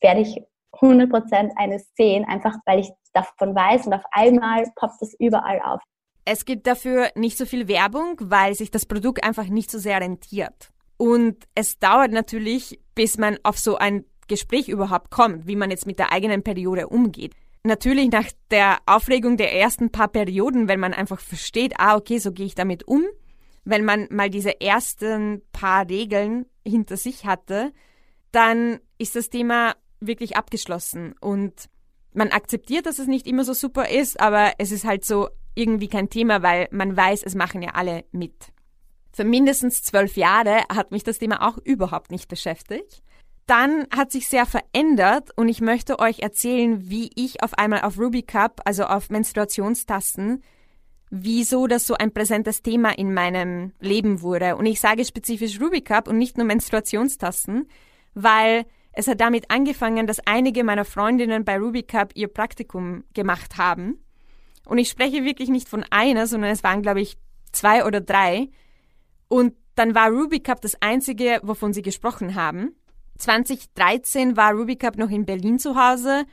werde 0.01 0.21
ich 0.21 0.41
100% 0.73 1.51
eines 1.55 1.89
sehen, 1.95 2.25
einfach 2.25 2.55
weil 2.65 2.79
ich 2.79 2.91
davon 3.13 3.55
weiß 3.55 3.87
und 3.87 3.93
auf 3.93 4.03
einmal 4.11 4.65
poppt 4.75 5.01
es 5.01 5.15
überall 5.19 5.61
auf. 5.61 5.81
Es 6.25 6.43
gibt 6.43 6.67
dafür 6.67 7.09
nicht 7.15 7.37
so 7.37 7.45
viel 7.45 7.67
Werbung, 7.67 8.17
weil 8.19 8.53
sich 8.53 8.69
das 8.69 8.85
Produkt 8.85 9.23
einfach 9.23 9.47
nicht 9.47 9.71
so 9.71 9.79
sehr 9.79 10.01
rentiert. 10.01 10.71
Und 10.97 11.45
es 11.55 11.79
dauert 11.79 12.11
natürlich, 12.11 12.81
bis 12.95 13.17
man 13.17 13.37
auf 13.43 13.57
so 13.57 13.77
ein 13.77 14.03
Gespräch 14.27 14.69
überhaupt 14.69 15.11
kommt, 15.11 15.47
wie 15.47 15.55
man 15.55 15.71
jetzt 15.71 15.87
mit 15.87 15.99
der 15.99 16.11
eigenen 16.11 16.43
Periode 16.43 16.87
umgeht. 16.87 17.33
Natürlich 17.63 18.09
nach 18.11 18.27
der 18.51 18.77
Aufregung 18.85 19.37
der 19.37 19.53
ersten 19.53 19.91
paar 19.91 20.07
Perioden, 20.07 20.67
wenn 20.67 20.79
man 20.79 20.93
einfach 20.93 21.19
versteht, 21.19 21.73
ah, 21.79 21.95
okay, 21.95 22.17
so 22.17 22.31
gehe 22.31 22.45
ich 22.45 22.55
damit 22.55 22.87
um, 22.87 23.03
wenn 23.65 23.83
man 23.83 24.07
mal 24.09 24.29
diese 24.29 24.61
ersten 24.61 25.41
paar 25.51 25.89
Regeln 25.89 26.45
hinter 26.65 26.95
sich 26.95 27.25
hatte, 27.25 27.73
dann 28.31 28.79
ist 28.97 29.15
das 29.15 29.29
Thema 29.29 29.75
wirklich 29.99 30.37
abgeschlossen 30.37 31.15
und 31.19 31.69
man 32.13 32.29
akzeptiert, 32.29 32.85
dass 32.85 32.99
es 32.99 33.07
nicht 33.07 33.27
immer 33.27 33.43
so 33.43 33.53
super 33.53 33.89
ist, 33.89 34.19
aber 34.19 34.53
es 34.57 34.71
ist 34.71 34.85
halt 34.85 35.03
so 35.03 35.27
irgendwie 35.55 35.87
kein 35.87 36.09
Thema, 36.09 36.41
weil 36.43 36.67
man 36.71 36.95
weiß, 36.95 37.23
es 37.23 37.35
machen 37.35 37.61
ja 37.61 37.71
alle 37.71 38.05
mit. 38.11 38.53
Für 39.11 39.23
mindestens 39.23 39.83
zwölf 39.83 40.15
Jahre 40.15 40.63
hat 40.73 40.91
mich 40.91 41.03
das 41.03 41.17
Thema 41.17 41.47
auch 41.47 41.57
überhaupt 41.57 42.11
nicht 42.11 42.27
beschäftigt 42.27 43.01
dann 43.47 43.87
hat 43.95 44.11
sich 44.11 44.27
sehr 44.27 44.45
verändert 44.45 45.31
und 45.35 45.47
ich 45.47 45.61
möchte 45.61 45.99
euch 45.99 46.19
erzählen, 46.19 46.89
wie 46.89 47.09
ich 47.15 47.41
auf 47.41 47.53
einmal 47.53 47.81
auf 47.81 47.97
Ruby 47.97 48.21
Cup, 48.21 48.61
also 48.65 48.83
auf 48.83 49.09
Menstruationstassen, 49.09 50.43
wieso 51.09 51.67
das 51.67 51.87
so 51.87 51.95
ein 51.95 52.13
präsentes 52.13 52.61
Thema 52.61 52.97
in 52.97 53.13
meinem 53.13 53.71
Leben 53.79 54.21
wurde. 54.21 54.57
Und 54.57 54.65
ich 54.65 54.81
sage 54.81 55.05
spezifisch 55.05 55.61
Ruby 55.61 55.81
Cup 55.81 56.09
und 56.09 56.17
nicht 56.17 56.37
nur 56.37 56.45
Menstruationstassen, 56.45 57.69
weil 58.13 58.65
es 58.91 59.07
hat 59.07 59.21
damit 59.21 59.49
angefangen, 59.49 60.07
dass 60.07 60.19
einige 60.25 60.63
meiner 60.65 60.83
Freundinnen 60.83 61.45
bei 61.45 61.57
Ruby 61.57 61.83
Cup 61.83 62.11
ihr 62.15 62.27
Praktikum 62.27 63.05
gemacht 63.13 63.57
haben. 63.57 64.03
Und 64.65 64.79
ich 64.79 64.89
spreche 64.89 65.23
wirklich 65.23 65.47
nicht 65.47 65.69
von 65.69 65.85
einer, 65.89 66.27
sondern 66.27 66.51
es 66.51 66.63
waren, 66.63 66.81
glaube 66.81 66.99
ich, 66.99 67.17
zwei 67.53 67.85
oder 67.85 68.01
drei. 68.01 68.49
Und 69.29 69.53
dann 69.75 69.95
war 69.95 70.09
Ruby 70.09 70.41
Cup 70.41 70.59
das 70.61 70.81
einzige, 70.81 71.39
wovon 71.43 71.71
sie 71.71 71.83
gesprochen 71.83 72.35
haben. 72.35 72.75
2013 73.17 74.37
war 74.37 74.53
Rubicup 74.53 74.97
noch 74.97 75.09
in 75.09 75.25
Berlin 75.25 75.59
zu 75.59 75.75
Hause 75.75 76.25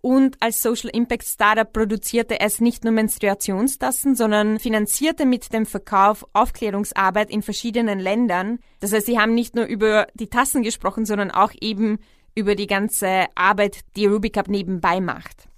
und 0.00 0.36
als 0.40 0.60
Social 0.60 0.90
Impact 0.92 1.24
Startup 1.24 1.72
produzierte 1.72 2.40
es 2.40 2.60
nicht 2.60 2.82
nur 2.82 2.92
Menstruationstassen, 2.92 4.16
sondern 4.16 4.58
finanzierte 4.58 5.24
mit 5.24 5.52
dem 5.52 5.64
Verkauf 5.64 6.26
Aufklärungsarbeit 6.32 7.30
in 7.30 7.42
verschiedenen 7.42 8.00
Ländern. 8.00 8.58
Das 8.80 8.92
heißt, 8.92 9.06
sie 9.06 9.18
haben 9.18 9.34
nicht 9.34 9.54
nur 9.54 9.66
über 9.66 10.08
die 10.14 10.28
Tassen 10.28 10.62
gesprochen, 10.62 11.06
sondern 11.06 11.30
auch 11.30 11.52
eben 11.60 11.98
über 12.34 12.56
die 12.56 12.66
ganze 12.66 13.26
Arbeit, 13.36 13.80
die 13.94 14.06
Rubicup 14.06 14.48
nebenbei 14.48 15.00
macht. 15.00 15.48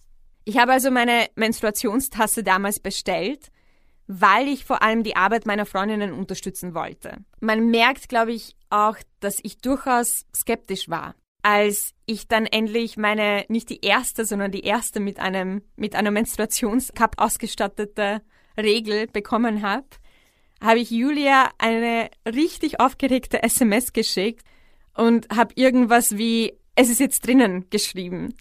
Ich 0.44 0.58
habe 0.58 0.72
also 0.72 0.90
meine 0.90 1.28
Menstruationstasse 1.36 2.42
damals 2.42 2.80
bestellt 2.80 3.50
weil 4.06 4.48
ich 4.48 4.64
vor 4.64 4.82
allem 4.82 5.02
die 5.02 5.16
Arbeit 5.16 5.46
meiner 5.46 5.66
Freundinnen 5.66 6.12
unterstützen 6.12 6.74
wollte. 6.74 7.16
Man 7.40 7.70
merkt, 7.70 8.08
glaube 8.08 8.32
ich, 8.32 8.56
auch, 8.74 8.96
dass 9.20 9.38
ich 9.42 9.58
durchaus 9.58 10.26
skeptisch 10.34 10.88
war. 10.88 11.14
Als 11.42 11.92
ich 12.06 12.26
dann 12.26 12.46
endlich 12.46 12.96
meine, 12.96 13.44
nicht 13.48 13.68
die 13.70 13.80
erste, 13.80 14.24
sondern 14.24 14.50
die 14.50 14.64
erste 14.64 15.00
mit 15.00 15.18
einem, 15.18 15.62
mit 15.76 15.94
einer 15.94 16.10
Menstruationscup 16.10 17.14
ausgestattete 17.18 18.22
Regel 18.56 19.06
bekommen 19.06 19.62
habe, 19.62 19.86
habe 20.62 20.78
ich 20.78 20.90
Julia 20.90 21.50
eine 21.58 22.10
richtig 22.26 22.80
aufgeregte 22.80 23.42
SMS 23.42 23.92
geschickt 23.92 24.46
und 24.94 25.28
habe 25.34 25.52
irgendwas 25.56 26.16
wie, 26.16 26.54
es 26.74 26.88
ist 26.88 27.00
jetzt 27.00 27.26
drinnen 27.26 27.68
geschrieben. 27.70 28.34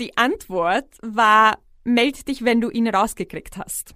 Die 0.00 0.16
Antwort 0.16 0.88
war, 1.02 1.58
meld 1.84 2.26
dich, 2.26 2.44
wenn 2.44 2.60
du 2.60 2.70
ihn 2.70 2.88
rausgekriegt 2.88 3.56
hast. 3.56 3.94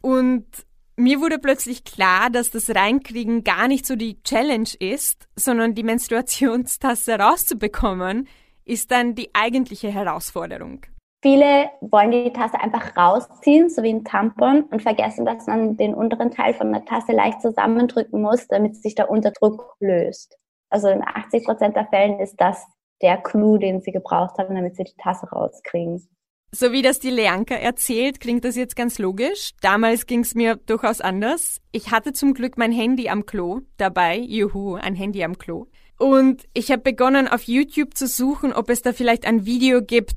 Und 0.00 0.46
mir 0.96 1.20
wurde 1.20 1.38
plötzlich 1.38 1.84
klar, 1.84 2.30
dass 2.30 2.50
das 2.50 2.74
Reinkriegen 2.74 3.44
gar 3.44 3.68
nicht 3.68 3.86
so 3.86 3.96
die 3.96 4.22
Challenge 4.22 4.68
ist, 4.80 5.28
sondern 5.36 5.74
die 5.74 5.82
Menstruationstasse 5.82 7.18
rauszubekommen, 7.18 8.28
ist 8.64 8.90
dann 8.90 9.14
die 9.14 9.30
eigentliche 9.34 9.88
Herausforderung. 9.88 10.80
Viele 11.22 11.70
wollen 11.80 12.10
die 12.10 12.32
Tasse 12.32 12.60
einfach 12.60 12.96
rausziehen, 12.96 13.68
so 13.68 13.82
wie 13.82 13.92
ein 13.92 14.04
Tampon, 14.04 14.62
und 14.64 14.82
vergessen, 14.82 15.24
dass 15.24 15.46
man 15.46 15.76
den 15.76 15.94
unteren 15.94 16.30
Teil 16.30 16.54
von 16.54 16.72
der 16.72 16.84
Tasse 16.84 17.12
leicht 17.12 17.40
zusammendrücken 17.40 18.20
muss, 18.20 18.46
damit 18.48 18.76
sich 18.76 18.94
der 18.94 19.10
Unterdruck 19.10 19.76
löst. 19.80 20.36
Also 20.70 20.88
in 20.88 21.02
80 21.02 21.44
Prozent 21.44 21.76
der 21.76 21.86
Fällen 21.86 22.20
ist 22.20 22.36
das 22.40 22.64
der 23.02 23.18
Clou, 23.18 23.58
den 23.58 23.80
sie 23.80 23.92
gebraucht 23.92 24.38
haben, 24.38 24.54
damit 24.54 24.76
sie 24.76 24.84
die 24.84 24.96
Tasse 24.96 25.26
rauskriegen. 25.28 26.08
So 26.52 26.72
wie 26.72 26.82
das 26.82 27.00
die 27.00 27.10
Leanka 27.10 27.54
erzählt, 27.54 28.20
klingt 28.20 28.44
das 28.44 28.56
jetzt 28.56 28.76
ganz 28.76 28.98
logisch. 28.98 29.50
Damals 29.60 30.06
ging 30.06 30.20
es 30.20 30.34
mir 30.34 30.56
durchaus 30.56 31.00
anders. 31.00 31.60
Ich 31.72 31.90
hatte 31.90 32.12
zum 32.12 32.34
Glück 32.34 32.56
mein 32.56 32.72
Handy 32.72 33.08
am 33.08 33.26
Klo 33.26 33.60
dabei. 33.76 34.16
Juhu, 34.18 34.76
ein 34.76 34.94
Handy 34.94 35.22
am 35.22 35.36
Klo. 35.38 35.66
Und 35.98 36.46
ich 36.54 36.70
habe 36.70 36.82
begonnen, 36.82 37.28
auf 37.28 37.42
YouTube 37.42 37.94
zu 37.94 38.06
suchen, 38.06 38.52
ob 38.52 38.70
es 38.70 38.82
da 38.82 38.92
vielleicht 38.92 39.26
ein 39.26 39.44
Video 39.44 39.82
gibt, 39.82 40.14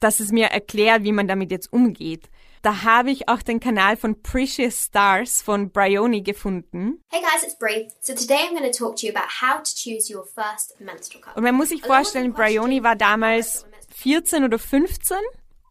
das 0.00 0.20
es 0.20 0.32
mir 0.32 0.46
erklärt, 0.46 1.02
wie 1.02 1.12
man 1.12 1.28
damit 1.28 1.50
jetzt 1.50 1.72
umgeht. 1.72 2.30
Da 2.62 2.82
habe 2.84 3.10
ich 3.10 3.28
auch 3.28 3.42
den 3.42 3.60
Kanal 3.60 3.98
von 3.98 4.22
Precious 4.22 4.86
Stars 4.86 5.42
von 5.42 5.70
Bryony 5.70 6.22
gefunden. 6.22 7.02
Hey 7.12 7.20
guys, 7.20 7.42
it's 7.42 7.58
Brie. 7.58 7.88
So 8.00 8.14
today 8.14 8.38
I'm 8.48 8.56
going 8.56 8.70
to 8.70 8.78
talk 8.78 8.96
to 8.96 9.06
you 9.06 9.12
about 9.12 9.28
how 9.42 9.62
to 9.62 9.70
choose 9.74 10.10
your 10.10 10.24
first 10.24 10.80
menstrual 10.80 11.22
cup. 11.22 11.36
Und 11.36 11.42
man 11.42 11.54
muss 11.54 11.68
sich 11.68 11.82
vorstellen, 11.82 12.32
Bryony 12.32 12.82
war 12.82 12.96
damals 12.96 13.66
14 13.94 14.44
oder 14.44 14.58
15 14.58 15.18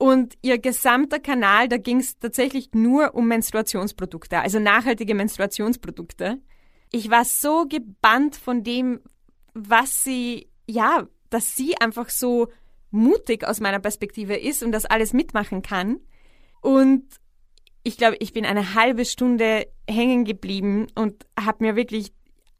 und 0.04 0.34
ihr 0.42 0.58
gesamter 0.58 1.18
Kanal, 1.18 1.70
da 1.70 1.78
ging 1.78 2.02
es 2.02 2.20
tatsächlich 2.20 2.74
nur 2.74 3.16
um 3.16 3.26
Menstruationsprodukte, 3.30 4.38
also 4.38 4.60
nachhaltige 4.60 5.16
Menstruationsprodukte. 5.16 6.40
Ich 6.92 7.10
war 7.10 7.24
so 7.24 7.66
gebannt 7.70 8.36
von 8.36 8.66
dem, 8.66 9.00
was 9.54 10.04
sie, 10.04 10.50
ja, 10.68 11.08
dass 11.30 11.56
sie 11.56 11.80
einfach 11.80 12.10
so 12.10 12.50
mutig 12.92 13.48
aus 13.48 13.62
meiner 13.62 13.80
Perspektive 13.80 14.36
ist 14.36 14.62
und 14.62 14.74
das 14.74 14.84
alles 14.84 15.14
mitmachen 15.14 15.62
kann. 15.62 16.02
Und 16.60 17.06
ich 17.84 17.96
glaube, 17.96 18.18
ich 18.20 18.34
bin 18.34 18.46
eine 18.46 18.76
halbe 18.76 19.06
Stunde 19.06 19.68
hängen 19.90 20.26
geblieben 20.26 20.88
und 20.96 21.26
habe 21.40 21.64
mir 21.64 21.78
wirklich 21.78 22.12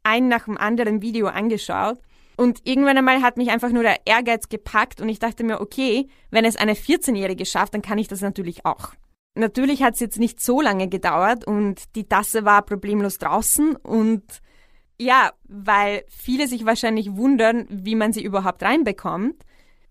ein 0.02 0.28
nach 0.28 0.46
dem 0.46 0.56
anderen 0.56 1.02
Video 1.02 1.26
angeschaut. 1.26 1.98
Und 2.36 2.60
irgendwann 2.64 2.98
einmal 2.98 3.22
hat 3.22 3.36
mich 3.36 3.50
einfach 3.50 3.70
nur 3.70 3.82
der 3.82 4.06
Ehrgeiz 4.06 4.48
gepackt 4.48 5.00
und 5.00 5.08
ich 5.08 5.18
dachte 5.18 5.44
mir, 5.44 5.60
okay, 5.60 6.08
wenn 6.30 6.44
es 6.44 6.56
eine 6.56 6.74
14-Jährige 6.74 7.46
schafft, 7.46 7.74
dann 7.74 7.82
kann 7.82 7.98
ich 7.98 8.08
das 8.08 8.20
natürlich 8.20 8.66
auch. 8.66 8.94
Natürlich 9.36 9.82
hat 9.82 9.94
es 9.94 10.00
jetzt 10.00 10.18
nicht 10.18 10.40
so 10.40 10.60
lange 10.60 10.88
gedauert 10.88 11.46
und 11.46 11.94
die 11.96 12.08
Tasse 12.08 12.44
war 12.44 12.62
problemlos 12.62 13.18
draußen 13.18 13.76
und 13.76 14.22
ja, 14.96 15.32
weil 15.48 16.04
viele 16.08 16.46
sich 16.46 16.64
wahrscheinlich 16.66 17.16
wundern, 17.16 17.66
wie 17.68 17.96
man 17.96 18.12
sie 18.12 18.22
überhaupt 18.22 18.62
reinbekommt, 18.62 19.44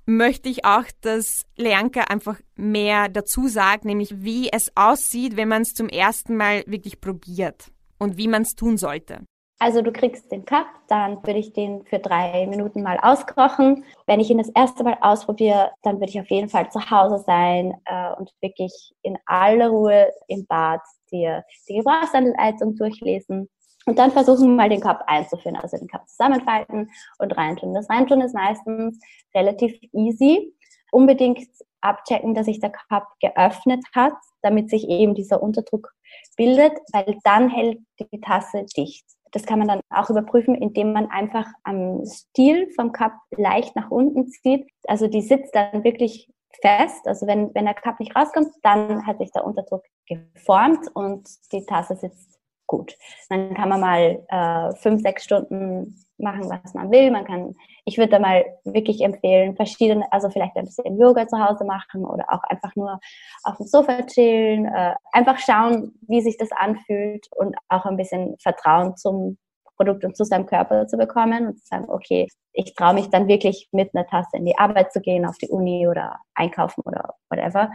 möchte 0.05 0.49
ich 0.49 0.65
auch, 0.65 0.85
dass 1.01 1.45
Leanka 1.57 2.01
einfach 2.03 2.39
mehr 2.55 3.09
dazu 3.09 3.47
sagt, 3.47 3.85
nämlich 3.85 4.23
wie 4.23 4.49
es 4.51 4.71
aussieht, 4.75 5.35
wenn 5.35 5.49
man 5.49 5.61
es 5.61 5.73
zum 5.73 5.89
ersten 5.89 6.35
Mal 6.35 6.63
wirklich 6.67 7.01
probiert 7.01 7.71
und 7.97 8.17
wie 8.17 8.27
man 8.27 8.43
es 8.43 8.55
tun 8.55 8.77
sollte. 8.77 9.21
Also 9.63 9.81
du 9.81 9.93
kriegst 9.93 10.29
den 10.29 10.43
Cup, 10.43 10.65
dann 10.89 11.25
würde 11.25 11.39
ich 11.39 11.53
den 11.53 11.85
für 11.85 11.97
drei 11.97 12.47
Minuten 12.47 12.83
mal 12.83 12.99
auskochen. 13.01 13.85
Wenn 14.07 14.19
ich 14.19 14.29
ihn 14.29 14.37
das 14.37 14.49
erste 14.49 14.83
Mal 14.83 14.97
ausprobiere, 14.99 15.71
dann 15.83 16.01
würde 16.01 16.09
ich 16.09 16.19
auf 16.19 16.29
jeden 16.29 16.49
Fall 16.49 16.69
zu 16.69 16.91
Hause 16.91 17.23
sein 17.25 17.73
äh, 17.85 18.11
und 18.17 18.29
wirklich 18.41 18.93
in 19.03 19.17
aller 19.25 19.69
Ruhe 19.69 20.11
im 20.27 20.45
Bad 20.47 20.81
dir 21.13 21.45
die 21.69 21.77
Gebrauchsanleitung 21.77 22.75
durchlesen 22.75 23.49
und 23.85 23.97
dann 23.97 24.11
versuchen 24.11 24.57
mal 24.57 24.67
den 24.67 24.81
Cup 24.81 25.01
einzuführen, 25.07 25.55
also 25.55 25.77
den 25.77 25.87
Cup 25.87 26.09
zusammenfalten 26.09 26.91
und 27.19 27.37
reintun. 27.37 27.73
Das 27.73 27.89
Reintun 27.89 28.19
ist 28.19 28.35
meistens 28.35 28.99
relativ 29.33 29.79
easy. 29.93 30.53
Unbedingt 30.91 31.47
abchecken, 31.79 32.33
dass 32.33 32.47
sich 32.47 32.59
der 32.59 32.73
Cup 32.89 33.07
geöffnet 33.21 33.85
hat, 33.95 34.13
damit 34.41 34.69
sich 34.69 34.89
eben 34.89 35.15
dieser 35.15 35.41
Unterdruck 35.41 35.93
bildet, 36.35 36.73
weil 36.91 37.17
dann 37.23 37.47
hält 37.47 37.79
die 38.11 38.19
Tasse 38.19 38.65
dicht. 38.75 39.05
Das 39.33 39.43
kann 39.45 39.59
man 39.59 39.67
dann 39.67 39.81
auch 39.89 40.09
überprüfen, 40.09 40.55
indem 40.55 40.93
man 40.93 41.09
einfach 41.09 41.47
am 41.63 42.05
Stiel 42.05 42.71
vom 42.75 42.91
Cup 42.91 43.13
leicht 43.31 43.75
nach 43.75 43.91
unten 43.91 44.27
zieht. 44.27 44.69
Also 44.87 45.07
die 45.07 45.21
sitzt 45.21 45.53
dann 45.55 45.83
wirklich 45.83 46.29
fest. 46.61 47.07
Also 47.07 47.27
wenn, 47.27 47.53
wenn 47.53 47.65
der 47.65 47.73
Cup 47.73 47.99
nicht 47.99 48.15
rauskommt, 48.15 48.49
dann 48.61 49.05
hat 49.05 49.17
sich 49.17 49.31
der 49.31 49.45
Unterdruck 49.45 49.83
geformt 50.07 50.87
und 50.93 51.27
die 51.51 51.65
Tasse 51.65 51.95
sitzt 51.95 52.39
gut. 52.67 52.95
Dann 53.29 53.53
kann 53.53 53.69
man 53.69 53.81
mal 53.81 54.23
äh, 54.29 54.75
fünf, 54.77 55.01
sechs 55.01 55.23
Stunden 55.23 56.02
machen, 56.17 56.49
was 56.49 56.73
man 56.73 56.91
will. 56.91 57.11
Man 57.11 57.25
kann, 57.25 57.55
ich 57.85 57.97
würde 57.97 58.11
da 58.11 58.19
mal 58.19 58.45
wirklich 58.63 59.01
empfehlen, 59.01 59.55
verschiedene, 59.55 60.05
also 60.11 60.29
vielleicht 60.29 60.55
ein 60.55 60.65
bisschen 60.65 60.99
Yoga 60.99 61.27
zu 61.27 61.37
Hause 61.37 61.65
machen 61.65 62.05
oder 62.05 62.25
auch 62.29 62.43
einfach 62.43 62.75
nur 62.75 62.99
auf 63.43 63.57
dem 63.57 63.67
Sofa 63.67 64.03
chillen, 64.03 64.65
äh, 64.65 64.93
einfach 65.11 65.39
schauen, 65.39 65.93
wie 66.07 66.21
sich 66.21 66.37
das 66.37 66.51
anfühlt 66.51 67.27
und 67.35 67.55
auch 67.69 67.85
ein 67.85 67.97
bisschen 67.97 68.35
Vertrauen 68.39 68.95
zum 68.95 69.37
Produkt 69.75 70.05
und 70.05 70.15
zu 70.15 70.23
seinem 70.23 70.45
Körper 70.45 70.87
zu 70.87 70.97
bekommen 70.97 71.47
und 71.47 71.59
zu 71.59 71.65
sagen, 71.65 71.85
okay, 71.89 72.27
ich 72.53 72.75
traue 72.75 72.93
mich 72.93 73.09
dann 73.09 73.27
wirklich 73.27 73.67
mit 73.71 73.93
einer 73.93 74.05
Tasse 74.05 74.37
in 74.37 74.45
die 74.45 74.57
Arbeit 74.57 74.93
zu 74.93 75.01
gehen, 75.01 75.25
auf 75.25 75.37
die 75.37 75.49
Uni 75.49 75.87
oder 75.87 76.19
einkaufen 76.35 76.81
oder 76.85 77.15
whatever. 77.29 77.71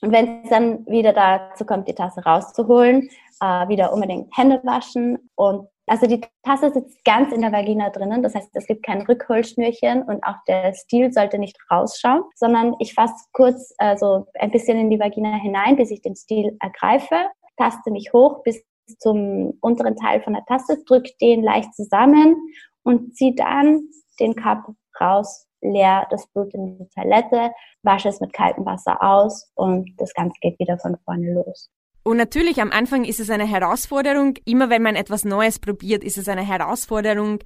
Und 0.00 0.10
wenn 0.10 0.42
es 0.42 0.50
dann 0.50 0.84
wieder 0.86 1.12
dazu 1.12 1.64
kommt, 1.64 1.86
die 1.86 1.94
Tasse 1.94 2.24
rauszuholen, 2.24 3.08
äh, 3.40 3.68
wieder 3.68 3.92
unbedingt 3.92 4.36
Hände 4.36 4.60
waschen 4.64 5.30
und 5.36 5.68
also 5.86 6.06
die 6.06 6.20
Tasse 6.42 6.70
sitzt 6.72 7.04
ganz 7.04 7.32
in 7.32 7.40
der 7.40 7.52
Vagina 7.52 7.90
drinnen, 7.90 8.22
das 8.22 8.34
heißt, 8.34 8.50
es 8.54 8.66
gibt 8.66 8.84
kein 8.84 9.02
Rückholschnürchen 9.02 10.02
und 10.02 10.22
auch 10.24 10.36
der 10.46 10.74
Stiel 10.74 11.12
sollte 11.12 11.38
nicht 11.38 11.58
rausschauen, 11.70 12.22
sondern 12.36 12.74
ich 12.78 12.94
fasse 12.94 13.14
kurz 13.32 13.74
also 13.78 14.26
ein 14.38 14.50
bisschen 14.50 14.78
in 14.78 14.90
die 14.90 15.00
Vagina 15.00 15.36
hinein, 15.36 15.76
bis 15.76 15.90
ich 15.90 16.00
den 16.00 16.16
Stiel 16.16 16.56
ergreife, 16.60 17.16
taste 17.56 17.90
mich 17.90 18.12
hoch 18.12 18.42
bis 18.44 18.62
zum 18.98 19.54
unteren 19.60 19.96
Teil 19.96 20.22
von 20.22 20.34
der 20.34 20.44
Tasse, 20.44 20.82
drücke 20.84 21.12
den 21.20 21.42
leicht 21.42 21.74
zusammen 21.74 22.36
und 22.84 23.16
ziehe 23.16 23.34
dann 23.34 23.88
den 24.20 24.34
Cup 24.34 24.66
raus, 25.00 25.46
leer 25.60 26.06
das 26.10 26.26
Blut 26.28 26.52
in 26.54 26.78
die 26.78 26.88
Toilette, 26.94 27.52
wasche 27.82 28.08
es 28.08 28.20
mit 28.20 28.32
kaltem 28.32 28.64
Wasser 28.66 29.02
aus 29.02 29.50
und 29.54 29.90
das 29.98 30.12
Ganze 30.14 30.36
geht 30.40 30.58
wieder 30.58 30.78
von 30.78 30.96
vorne 31.04 31.32
los. 31.32 31.70
Und 32.04 32.16
natürlich 32.16 32.60
am 32.60 32.72
Anfang 32.72 33.04
ist 33.04 33.20
es 33.20 33.30
eine 33.30 33.46
Herausforderung. 33.46 34.34
Immer 34.44 34.70
wenn 34.70 34.82
man 34.82 34.96
etwas 34.96 35.24
Neues 35.24 35.58
probiert, 35.58 36.02
ist 36.02 36.18
es 36.18 36.28
eine 36.28 36.46
Herausforderung. 36.46 37.38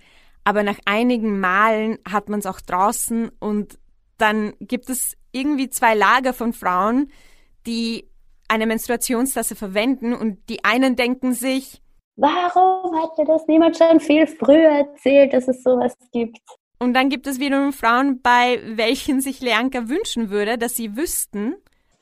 Aber 0.45 0.63
nach 0.63 0.79
einigen 0.85 1.41
Malen 1.41 1.99
hat 2.09 2.29
man 2.29 2.39
es 2.39 2.47
auch 2.47 2.61
draußen 2.61 3.31
und 3.41 3.79
dann 4.19 4.55
gibt 4.61 4.89
es 4.89 5.17
irgendwie 5.33 5.69
zwei 5.69 5.95
Lager 5.95 6.33
von 6.33 6.53
Frauen, 6.53 7.11
die 7.67 8.09
eine 8.49 8.67
Menstruationstasse 8.67 9.57
verwenden 9.57 10.15
und 10.15 10.39
die 10.49 10.65
einen 10.65 10.97
denken 10.97 11.33
sich, 11.35 11.83
warum 12.17 12.95
hat 13.01 13.19
dir 13.19 13.25
das 13.27 13.47
niemand 13.47 13.77
schon 13.77 14.01
viel 14.01 14.27
früher 14.27 14.71
erzählt, 14.71 15.33
dass 15.33 15.49
es 15.49 15.63
sowas 15.63 15.95
gibt? 16.13 16.39
Und 16.79 16.95
dann 16.95 17.09
gibt 17.09 17.27
es 17.27 17.41
wiederum 17.41 17.73
Frauen, 17.73 18.21
bei 18.23 18.61
welchen 18.77 19.21
sich 19.21 19.41
Leanka 19.41 19.89
wünschen 19.89 20.31
würde, 20.31 20.59
dass 20.59 20.77
sie 20.77 20.97
wüssten, 20.97 21.57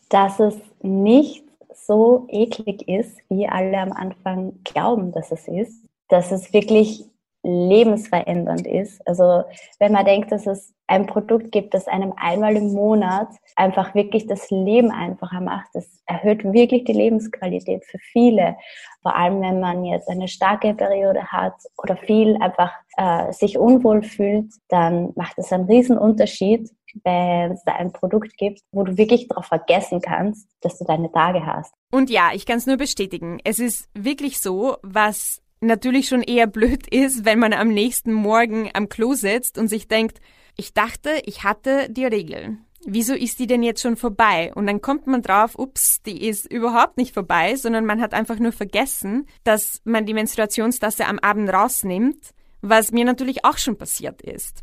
dass 0.09 0.41
es 0.41 0.57
nicht 0.83 1.44
so 1.75 2.27
eklig 2.29 2.89
ist, 2.89 3.19
wie 3.29 3.49
alle 3.49 3.79
am 3.79 3.93
Anfang 3.93 4.61
glauben, 4.65 5.13
dass 5.13 5.31
es 5.33 5.49
ist, 5.49 5.85
dass 6.09 6.33
es 6.33 6.53
wirklich 6.53 7.05
lebensverändernd 7.45 8.67
ist. 8.67 9.07
Also 9.07 9.45
wenn 9.79 9.93
man 9.93 10.05
denkt, 10.05 10.33
dass 10.33 10.47
es 10.47 10.75
ein 10.87 11.07
Produkt 11.07 11.53
gibt, 11.53 11.73
das 11.73 11.87
einem 11.87 12.13
einmal 12.17 12.57
im 12.57 12.73
Monat 12.73 13.29
einfach 13.57 13.95
wirklich 13.95 14.27
das 14.27 14.51
Leben 14.51 14.91
einfacher 14.91 15.41
macht, 15.41 15.69
das 15.73 15.87
erhöht 16.07 16.45
wirklich 16.45 16.85
die 16.85 16.93
Lebensqualität 16.93 17.85
für 17.85 17.99
viele. 17.99 18.57
Vor 19.03 19.17
allem, 19.17 19.41
wenn 19.41 19.61
man 19.61 19.85
jetzt 19.85 20.09
eine 20.09 20.29
starke 20.29 20.75
Periode 20.75 21.25
hat 21.27 21.55
oder 21.83 21.97
viel 21.97 22.37
einfach 22.41 22.73
äh, 22.97 23.33
sich 23.33 23.59
unwohl 23.59 24.03
fühlt, 24.03 24.53
dann 24.69 25.13
macht 25.15 25.39
es 25.39 25.53
einen 25.53 25.65
riesen 25.65 25.97
Unterschied, 25.97 26.71
wenn 27.03 27.53
es 27.53 27.65
da 27.65 27.73
ein 27.73 27.93
Produkt 27.93 28.37
gibt, 28.37 28.61
wo 28.71 28.85
du 28.85 28.97
wirklich 28.97 29.29
darauf 29.29 29.47
vergessen 29.47 30.01
kannst, 30.01 30.49
dass 30.61 30.79
du 30.79 30.85
deine 30.85 31.11
Tage 31.11 31.45
hast. 31.45 31.75
Und 31.91 32.11
ja, 32.11 32.31
ich 32.35 32.47
kann 32.47 32.59
es 32.59 32.67
nur 32.67 32.77
bestätigen. 32.77 33.41
Es 33.45 33.59
ist 33.59 33.89
wirklich 33.95 34.41
so, 34.41 34.77
was 34.83 35.44
natürlich 35.65 36.09
schon 36.09 36.23
eher 36.23 36.47
blöd 36.47 36.87
ist, 36.93 37.25
wenn 37.25 37.39
man 37.39 37.53
am 37.53 37.69
nächsten 37.69 38.13
Morgen 38.13 38.71
am 38.75 38.89
Klo 38.89 39.15
sitzt 39.15 39.59
und 39.59 39.69
sich 39.69 39.89
denkt, 39.89 40.21
ich 40.57 40.73
dachte, 40.73 41.21
ich 41.25 41.43
hatte 41.43 41.89
die 41.91 42.07
Regel. 42.07 42.59
Wieso 42.87 43.15
ist 43.15 43.39
die 43.39 43.47
denn 43.47 43.63
jetzt 43.63 43.81
schon 43.81 43.97
vorbei? 43.97 44.53
Und 44.55 44.67
dann 44.67 44.83
kommt 44.83 45.07
man 45.07 45.23
drauf, 45.23 45.59
ups, 45.59 46.03
die 46.03 46.27
ist 46.27 46.45
überhaupt 46.53 46.99
nicht 46.99 47.15
vorbei, 47.15 47.57
sondern 47.57 47.87
man 47.87 48.01
hat 48.01 48.13
einfach 48.13 48.39
nur 48.39 48.53
vergessen, 48.53 49.27
dass 49.43 49.81
man 49.85 50.05
die 50.05 50.13
Menstruationstasse 50.13 51.07
am 51.07 51.19
Abend 51.19 51.51
rausnimmt, 51.51 52.35
was 52.61 52.93
mir 52.93 53.07
natürlich 53.07 53.45
auch 53.45 53.57
schon 53.57 53.79
passiert 53.79 54.21
ist. 54.21 54.63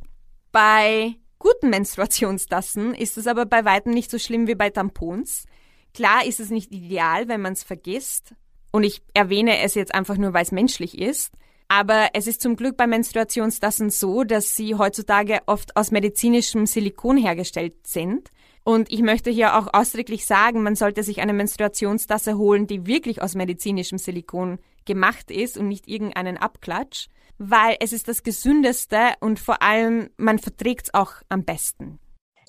Bei 0.51 1.15
guten 1.39 1.71
Menstruationstassen 1.71 2.93
ist 2.93 3.17
es 3.17 3.25
aber 3.25 3.47
bei 3.47 3.65
weitem 3.65 3.91
nicht 3.91 4.11
so 4.11 4.19
schlimm 4.19 4.47
wie 4.47 4.55
bei 4.55 4.69
Tampons. 4.69 5.45
Klar 5.93 6.25
ist 6.25 6.39
es 6.39 6.51
nicht 6.51 6.71
ideal, 6.71 7.27
wenn 7.27 7.41
man 7.41 7.53
es 7.53 7.63
vergisst, 7.63 8.35
Und 8.71 8.83
ich 8.83 9.01
erwähne 9.13 9.59
es 9.59 9.75
jetzt 9.75 9.93
einfach 9.93 10.17
nur, 10.17 10.33
weil 10.33 10.43
es 10.43 10.51
menschlich 10.51 10.97
ist. 10.97 11.33
Aber 11.67 12.09
es 12.13 12.27
ist 12.27 12.41
zum 12.41 12.57
Glück 12.57 12.75
bei 12.75 12.85
Menstruationstassen 12.85 13.89
so, 13.89 14.23
dass 14.25 14.55
sie 14.55 14.75
heutzutage 14.75 15.39
oft 15.45 15.77
aus 15.77 15.91
medizinischem 15.91 16.65
Silikon 16.65 17.15
hergestellt 17.15 17.87
sind. 17.87 18.29
Und 18.63 18.91
ich 18.91 19.01
möchte 19.01 19.31
hier 19.31 19.57
auch 19.57 19.67
ausdrücklich 19.73 20.25
sagen, 20.25 20.63
man 20.63 20.75
sollte 20.75 21.01
sich 21.01 21.21
eine 21.21 21.33
Menstruationstasse 21.33 22.37
holen, 22.37 22.67
die 22.67 22.85
wirklich 22.85 23.21
aus 23.21 23.35
medizinischem 23.35 23.97
Silikon 23.97 24.59
gemacht 24.85 25.31
ist 25.31 25.57
und 25.57 25.67
nicht 25.67 25.87
irgendeinen 25.87 26.37
Abklatsch, 26.37 27.07
weil 27.37 27.77
es 27.79 27.93
ist 27.93 28.07
das 28.07 28.23
gesündeste 28.23 28.97
und 29.19 29.39
vor 29.39 29.63
allem 29.63 30.09
man 30.17 30.39
verträgt 30.39 30.87
es 30.87 30.93
auch 30.93 31.13
am 31.29 31.43
besten. 31.43 31.99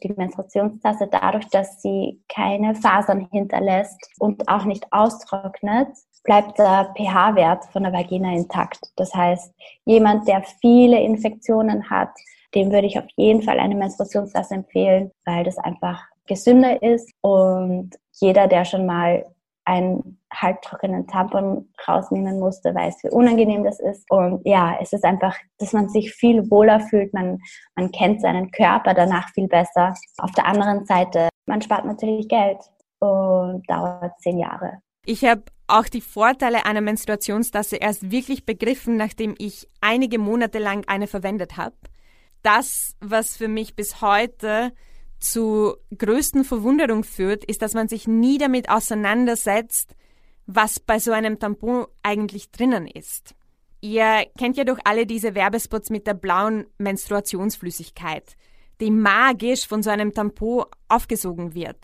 Die 0.03 0.13
Menstruationstasse 0.13 1.09
dadurch, 1.11 1.47
dass 1.49 1.81
sie 1.81 2.21
keine 2.29 2.75
Fasern 2.75 3.29
hinterlässt 3.31 4.01
und 4.19 4.49
auch 4.49 4.65
nicht 4.65 4.93
austrocknet, 4.93 5.89
bleibt 6.25 6.59
der 6.59 6.93
pH-Wert 6.97 7.65
von 7.73 7.83
der 7.83 7.93
Vagina 7.93 8.33
intakt. 8.33 8.81
Das 8.97 9.15
heißt, 9.15 9.53
jemand, 9.85 10.29
der 10.29 10.43
viele 10.61 11.01
Infektionen 11.01 11.91
hat, 11.91 12.11
dem 12.55 12.71
würde 12.71 12.87
ich 12.87 12.99
auf 12.99 13.07
jeden 13.17 13.43
Fall 13.43 13.59
eine 13.59 13.75
Menstruationstasse 13.75 14.55
empfehlen, 14.55 15.11
weil 15.25 15.45
das 15.45 15.59
einfach 15.59 16.03
gesünder 16.27 16.83
ist 16.83 17.11
und 17.23 17.91
jeder, 18.21 18.47
der 18.47 18.65
schon 18.65 18.87
mal 18.87 19.25
einen 19.65 20.19
halbtrockenen 20.33 21.07
Tampon 21.07 21.69
rausnehmen 21.87 22.41
musste, 22.41 22.75
weiß, 22.75 23.05
wie 23.05 23.11
unangenehm 23.11 23.65
das 23.65 23.79
ist. 23.79 24.11
Und 24.11 24.41
ja, 24.45 24.77
es 24.81 24.93
ist 24.93 25.05
einfach, 25.05 25.37
dass 25.59 25.73
man 25.73 25.89
sich 25.89 26.13
viel 26.13 26.51
wohler 26.51 26.81
fühlt, 26.81 27.15
man, 27.15 27.39
man 27.77 27.93
kennt 27.93 28.21
seinen 28.21 28.51
Körper 28.51 28.95
danach 28.95 29.29
viel 29.35 29.47
besser. 29.47 29.95
Auf 30.19 30.33
der 30.33 30.47
anderen 30.47 30.85
Seite, 30.85 31.29
man 31.47 31.63
spart 31.63 31.85
natürlich 31.85 32.29
Geld 32.29 32.59
und 32.99 33.63
dauert 33.69 34.19
zehn 34.21 34.39
Jahre. 34.39 34.79
Ich 35.05 35.25
habe 35.25 35.43
auch 35.73 35.89
die 35.89 36.03
Vorteile 36.03 36.67
einer 36.67 36.83
Menstruationstasse 36.83 37.77
erst 37.77 38.11
wirklich 38.11 38.45
begriffen, 38.45 38.97
nachdem 38.97 39.35
ich 39.39 39.69
einige 39.81 40.19
Monate 40.19 40.59
lang 40.59 40.85
eine 40.87 41.07
verwendet 41.07 41.57
habe. 41.57 41.77
Das, 42.43 42.95
was 43.01 43.37
für 43.37 43.49
mich 43.49 43.75
bis 43.75 44.01
heute 44.03 44.73
zu 45.19 45.77
größten 45.97 46.45
Verwunderung 46.45 47.05
führt, 47.05 47.45
ist, 47.45 47.63
dass 47.63 47.75
man 47.75 47.89
sich 47.89 48.07
nie 48.07 48.37
damit 48.37 48.69
auseinandersetzt, 48.69 49.95
was 50.47 50.79
bei 50.79 50.99
so 50.99 51.13
einem 51.13 51.39
Tampon 51.39 51.87
eigentlich 52.03 52.51
drinnen 52.51 52.87
ist. 52.87 53.35
Ihr 53.81 54.27
kennt 54.37 54.57
ja 54.57 54.65
doch 54.65 54.79
alle 54.85 55.07
diese 55.07 55.35
Werbespots 55.35 55.91
mit 55.91 56.07
der 56.07 56.15
blauen 56.15 56.67
Menstruationsflüssigkeit, 56.79 58.37
die 58.81 58.91
magisch 58.91 59.67
von 59.67 59.83
so 59.83 59.91
einem 59.91 60.13
Tampon 60.13 60.65
aufgesogen 60.89 61.55
wird. 61.55 61.79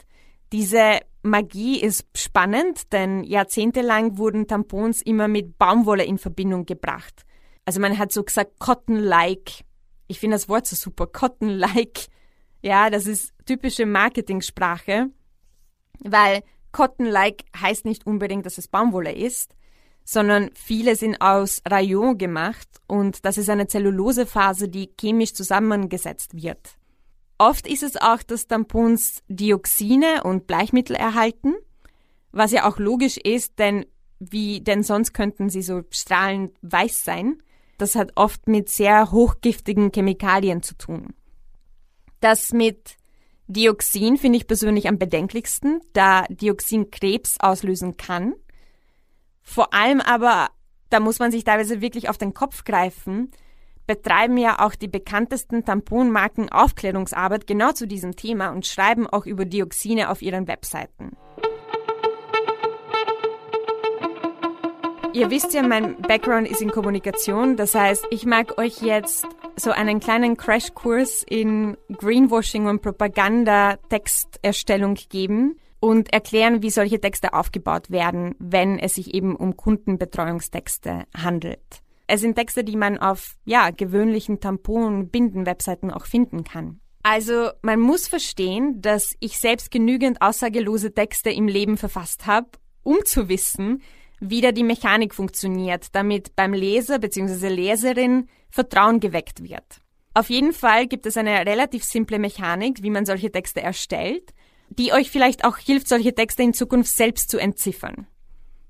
Diese 0.53 1.01
Magie 1.29 1.81
ist 1.81 2.07
spannend, 2.15 2.93
denn 2.93 3.25
jahrzehntelang 3.25 4.19
wurden 4.19 4.47
Tampons 4.47 5.03
immer 5.03 5.29
mit 5.29 5.59
Baumwolle 5.59 6.05
in 6.05 6.19
Verbindung 6.19 6.67
gebracht. 6.67 7.25
Also 7.65 7.81
man 7.81 7.99
hat 7.99 8.13
so 8.13 8.25
gesagt 8.25 8.59
Cotton-like. 8.59 9.65
Ich 10.07 10.21
finde 10.21 10.37
das 10.37 10.49
Wort 10.49 10.67
so 10.67 10.77
super, 10.77 11.07
Cotton-like. 11.07 12.07
Ja, 12.63 12.91
das 12.91 13.07
ist 13.07 13.33
typische 13.47 13.87
Marketingsprache, 13.87 15.11
weil 16.01 16.43
Cotton-like 16.73 17.45
heißt 17.57 17.85
nicht 17.85 18.07
unbedingt, 18.07 18.47
dass 18.47 18.59
es 18.59 18.69
Baumwolle 18.69 19.13
ist, 19.13 19.55
sondern 20.05 20.51
viele 20.55 20.97
sind 20.97 21.21
aus 21.21 21.61
Rayon 21.69 22.17
gemacht 22.17 22.69
und 22.87 23.25
das 23.25 23.37
ist 23.37 23.51
eine 23.51 23.67
Zellulosephase, 23.67 24.69
die 24.69 24.91
chemisch 24.99 25.35
zusammengesetzt 25.35 26.35
wird. 26.35 26.78
Oft 27.39 27.69
ist 27.69 27.85
es 27.85 27.97
auch, 27.97 28.23
dass 28.25 28.49
Tampons 28.49 29.23
Dioxine 29.29 30.25
und 30.25 30.49
Bleichmittel 30.49 30.97
erhalten, 30.97 31.55
was 32.33 32.51
ja 32.51 32.69
auch 32.69 32.79
logisch 32.79 33.17
ist, 33.17 33.59
denn 33.61 33.87
wie 34.19 34.61
denn 34.61 34.83
sonst 34.83 35.13
könnten 35.13 35.49
sie 35.49 35.63
so 35.63 35.83
strahlend 35.91 36.53
weiß 36.63 37.05
sein. 37.05 37.41
Das 37.79 37.95
hat 37.95 38.13
oft 38.17 38.49
mit 38.49 38.69
sehr 38.69 39.13
hochgiftigen 39.13 39.93
Chemikalien 39.93 40.63
zu 40.63 40.77
tun. 40.77 41.15
Das 42.21 42.53
mit 42.53 42.97
Dioxin 43.47 44.17
finde 44.17 44.39
ich 44.39 44.49
persönlich 44.49 44.89
am 44.89 44.99
bedenklichsten, 44.99 45.81
da 45.93 46.25
Dioxin 46.29 46.91
Krebs 46.91 47.37
auslösen 47.39 47.97
kann. 47.97 48.35
Vor 49.43 49.73
allem 49.73 50.01
aber, 50.01 50.51
da 50.91 50.99
muss 50.99 51.21
man 51.21 51.31
sich 51.31 51.45
teilweise 51.45 51.81
wirklich 51.81 52.09
auf 52.09 52.19
den 52.19 52.35
Kopf 52.35 52.65
greifen, 52.65 53.31
betreiben 53.89 54.37
ja 54.37 54.65
auch 54.65 54.77
die 54.77 54.87
bekanntesten 54.87 55.65
Tamponmarken 55.65 56.49
Aufklärungsarbeit 56.51 57.49
genau 57.49 57.73
zu 57.73 57.89
diesem 57.89 58.15
Thema 58.15 58.51
und 58.51 58.65
schreiben 58.67 59.09
auch 59.09 59.27
über 59.27 59.45
Dioxine 59.45 60.11
auf 60.11 60.23
ihren 60.23 60.47
Webseiten. 60.47 61.17
Ihr 65.15 65.31
wisst 65.31 65.55
ja, 65.55 65.63
mein 65.63 65.97
Background 66.03 66.47
ist 66.49 66.61
in 66.61 66.71
Kommunikation, 66.71 67.57
das 67.57 67.75
heißt, 67.75 68.09
ich 68.11 68.27
mag 68.27 68.59
euch 68.59 68.83
jetzt 68.83 69.27
so 69.57 69.71
einen 69.71 70.01
kleinen 70.01 70.37
Crashkurs 70.37 71.25
in 71.29 71.79
Greenwashing 71.91 72.67
und 72.67 72.83
Propaganda-Texterstellung 72.83 74.97
geben 75.09 75.59
und 75.81 76.13
erklären, 76.13 76.63
wie 76.63 76.69
solche 76.71 77.01
Texte 77.01 77.33
aufgebaut 77.33 77.91
werden, 77.91 78.35
wenn 78.39 78.79
es 78.79 78.97
sich 78.97 79.15
eben 79.15 79.35
um 79.35 79.57
Kundenbetreuungstexte 79.57 81.07
handelt. 81.17 81.88
Es 82.11 82.23
sind 82.23 82.37
Texte, 82.37 82.65
die 82.65 82.77
man 82.77 82.97
auf, 82.97 83.37
ja, 83.45 83.71
gewöhnlichen 83.71 84.41
Tampon- 84.41 85.11
Binden-Webseiten 85.11 85.91
auch 85.91 86.07
finden 86.07 86.43
kann. 86.43 86.81
Also, 87.03 87.51
man 87.61 87.81
muss 87.81 88.09
verstehen, 88.09 88.81
dass 88.81 89.15
ich 89.21 89.39
selbst 89.39 89.71
genügend 89.71 90.23
aussagelose 90.23 90.93
Texte 90.93 91.31
im 91.31 91.49
Leben 91.49 91.77
verfasst 91.77 92.27
habe, 92.27 92.49
um 92.83 93.05
zu 93.05 93.29
wissen, 93.29 93.83
wie 94.21 94.41
da 94.41 94.53
die 94.53 94.65
Mechanik 94.65 95.15
funktioniert, 95.15 95.95
damit 95.95 96.35
beim 96.35 96.55
Leser 96.55 96.99
bzw. 96.99 97.49
Leserin 97.49 98.29
Vertrauen 98.51 99.01
geweckt 99.01 99.43
wird. 99.43 99.83
Auf 100.15 100.31
jeden 100.31 100.55
Fall 100.55 100.87
gibt 100.87 101.05
es 101.05 101.19
eine 101.19 101.47
relativ 101.47 101.85
simple 101.85 102.19
Mechanik, 102.19 102.83
wie 102.83 102.91
man 102.91 103.05
solche 103.05 103.31
Texte 103.31 103.61
erstellt, 103.61 104.33
die 104.71 104.93
euch 104.93 105.11
vielleicht 105.11 105.45
auch 105.45 105.59
hilft, 105.59 105.89
solche 105.89 106.15
Texte 106.15 106.43
in 106.43 106.55
Zukunft 106.55 106.91
selbst 106.91 107.31
zu 107.31 107.39
entziffern. 107.39 108.07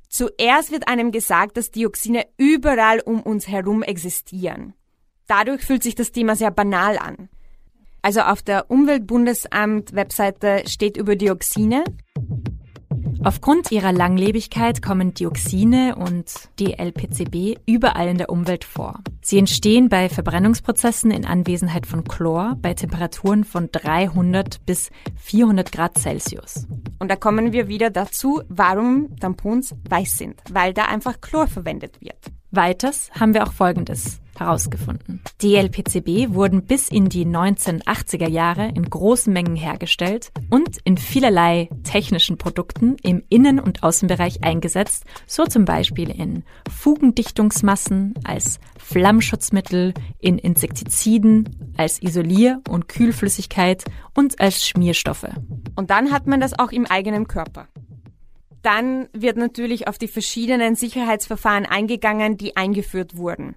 Zuerst 0.08 0.70
wird 0.72 0.88
einem 0.88 1.12
gesagt, 1.12 1.56
dass 1.56 1.70
Dioxine 1.70 2.26
überall 2.36 3.00
um 3.00 3.22
uns 3.22 3.46
herum 3.48 3.82
existieren. 3.82 4.74
Dadurch 5.26 5.62
fühlt 5.62 5.82
sich 5.82 5.94
das 5.94 6.12
Thema 6.12 6.34
sehr 6.34 6.50
banal 6.50 6.98
an. 6.98 7.28
Also 8.00 8.20
auf 8.22 8.42
der 8.42 8.70
Umweltbundesamt-Webseite 8.70 10.62
steht 10.66 10.96
über 10.96 11.16
Dioxine, 11.16 11.84
Aufgrund 13.24 13.72
ihrer 13.72 13.92
Langlebigkeit 13.92 14.80
kommen 14.80 15.12
Dioxine 15.12 15.96
und 15.96 16.32
DLPCB 16.60 17.58
überall 17.66 18.08
in 18.08 18.18
der 18.18 18.30
Umwelt 18.30 18.64
vor. 18.64 19.00
Sie 19.20 19.38
entstehen 19.38 19.88
bei 19.88 20.08
Verbrennungsprozessen 20.08 21.10
in 21.10 21.24
Anwesenheit 21.24 21.86
von 21.86 22.04
Chlor 22.04 22.56
bei 22.62 22.74
Temperaturen 22.74 23.44
von 23.44 23.70
300 23.72 24.64
bis 24.64 24.90
400 25.16 25.72
Grad 25.72 25.98
Celsius. 25.98 26.66
Und 27.00 27.10
da 27.10 27.16
kommen 27.16 27.52
wir 27.52 27.68
wieder 27.68 27.90
dazu, 27.90 28.42
warum 28.48 29.16
Tampons 29.16 29.74
weiß 29.88 30.18
sind, 30.18 30.40
weil 30.50 30.72
da 30.72 30.84
einfach 30.84 31.20
Chlor 31.20 31.48
verwendet 31.48 32.00
wird. 32.00 32.18
Weiters 32.50 33.10
haben 33.18 33.34
wir 33.34 33.42
auch 33.42 33.52
Folgendes 33.52 34.20
herausgefunden. 34.38 35.22
DLPCB 35.42 36.34
wurden 36.34 36.64
bis 36.64 36.88
in 36.88 37.08
die 37.08 37.24
1980er 37.24 38.28
Jahre 38.28 38.68
in 38.68 38.88
großen 38.88 39.32
Mengen 39.32 39.56
hergestellt 39.56 40.30
und 40.50 40.78
in 40.84 40.96
vielerlei 40.96 41.68
technischen 41.84 42.38
Produkten 42.38 42.96
im 43.02 43.22
Innen- 43.28 43.60
und 43.60 43.82
Außenbereich 43.82 44.42
eingesetzt, 44.42 45.04
so 45.26 45.44
zum 45.44 45.64
Beispiel 45.64 46.10
in 46.10 46.44
Fugendichtungsmassen, 46.70 48.14
als 48.24 48.58
Flammschutzmittel, 48.78 49.94
in 50.18 50.38
Insektiziden, 50.38 51.74
als 51.76 52.02
Isolier- 52.02 52.60
und 52.68 52.88
Kühlflüssigkeit 52.88 53.84
und 54.14 54.40
als 54.40 54.66
Schmierstoffe. 54.66 55.28
Und 55.76 55.90
dann 55.90 56.12
hat 56.12 56.26
man 56.26 56.40
das 56.40 56.58
auch 56.58 56.72
im 56.72 56.86
eigenen 56.86 57.28
Körper. 57.28 57.68
Dann 58.62 59.08
wird 59.12 59.36
natürlich 59.36 59.86
auf 59.86 59.98
die 59.98 60.08
verschiedenen 60.08 60.74
Sicherheitsverfahren 60.74 61.64
eingegangen, 61.64 62.36
die 62.36 62.56
eingeführt 62.56 63.16
wurden 63.16 63.54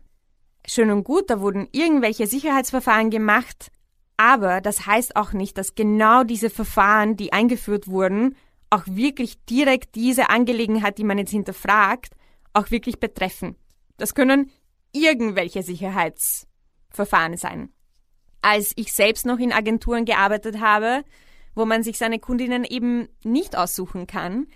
schön 0.67 0.91
und 0.91 1.04
gut, 1.04 1.30
da 1.30 1.41
wurden 1.41 1.67
irgendwelche 1.71 2.28
Sicherheitsverfahren 2.28 3.10
gemacht, 3.10 3.71
aber 4.17 4.62
das 4.62 4.86
heißt 4.86 5.15
auch 5.15 5.34
nicht, 5.34 5.58
dass 5.58 5.76
genau 5.76 6.24
diese 6.24 6.50
Verfahren, 6.50 7.17
die 7.17 7.34
eingeführt 7.34 7.88
wurden, 7.88 8.36
auch 8.69 8.84
wirklich 8.86 9.43
direkt 9.45 9.95
diese 9.95 10.30
Angelegenheit, 10.30 10.97
die 10.97 11.04
man 11.04 11.17
jetzt 11.17 11.32
hinterfragt, 11.32 12.15
auch 12.54 12.71
wirklich 12.71 13.00
betreffen. 13.00 13.56
Das 13.97 14.15
können 14.15 14.52
irgendwelche 14.93 15.63
Sicherheitsverfahren 15.63 17.38
sein. 17.38 17.69
Als 18.41 18.74
ich 18.76 18.93
selbst 18.93 19.26
noch 19.26 19.39
in 19.39 19.52
Agenturen 19.52 20.06
gearbeitet 20.06 20.60
habe, 20.60 21.04
wo 21.54 21.65
man 21.65 21.84
sich 21.84 21.97
seine 21.97 22.19
Kundinnen 22.19 22.63
eben 22.63 23.08
nicht 23.24 23.56
aussuchen 23.56 24.08
kann, 24.08 24.47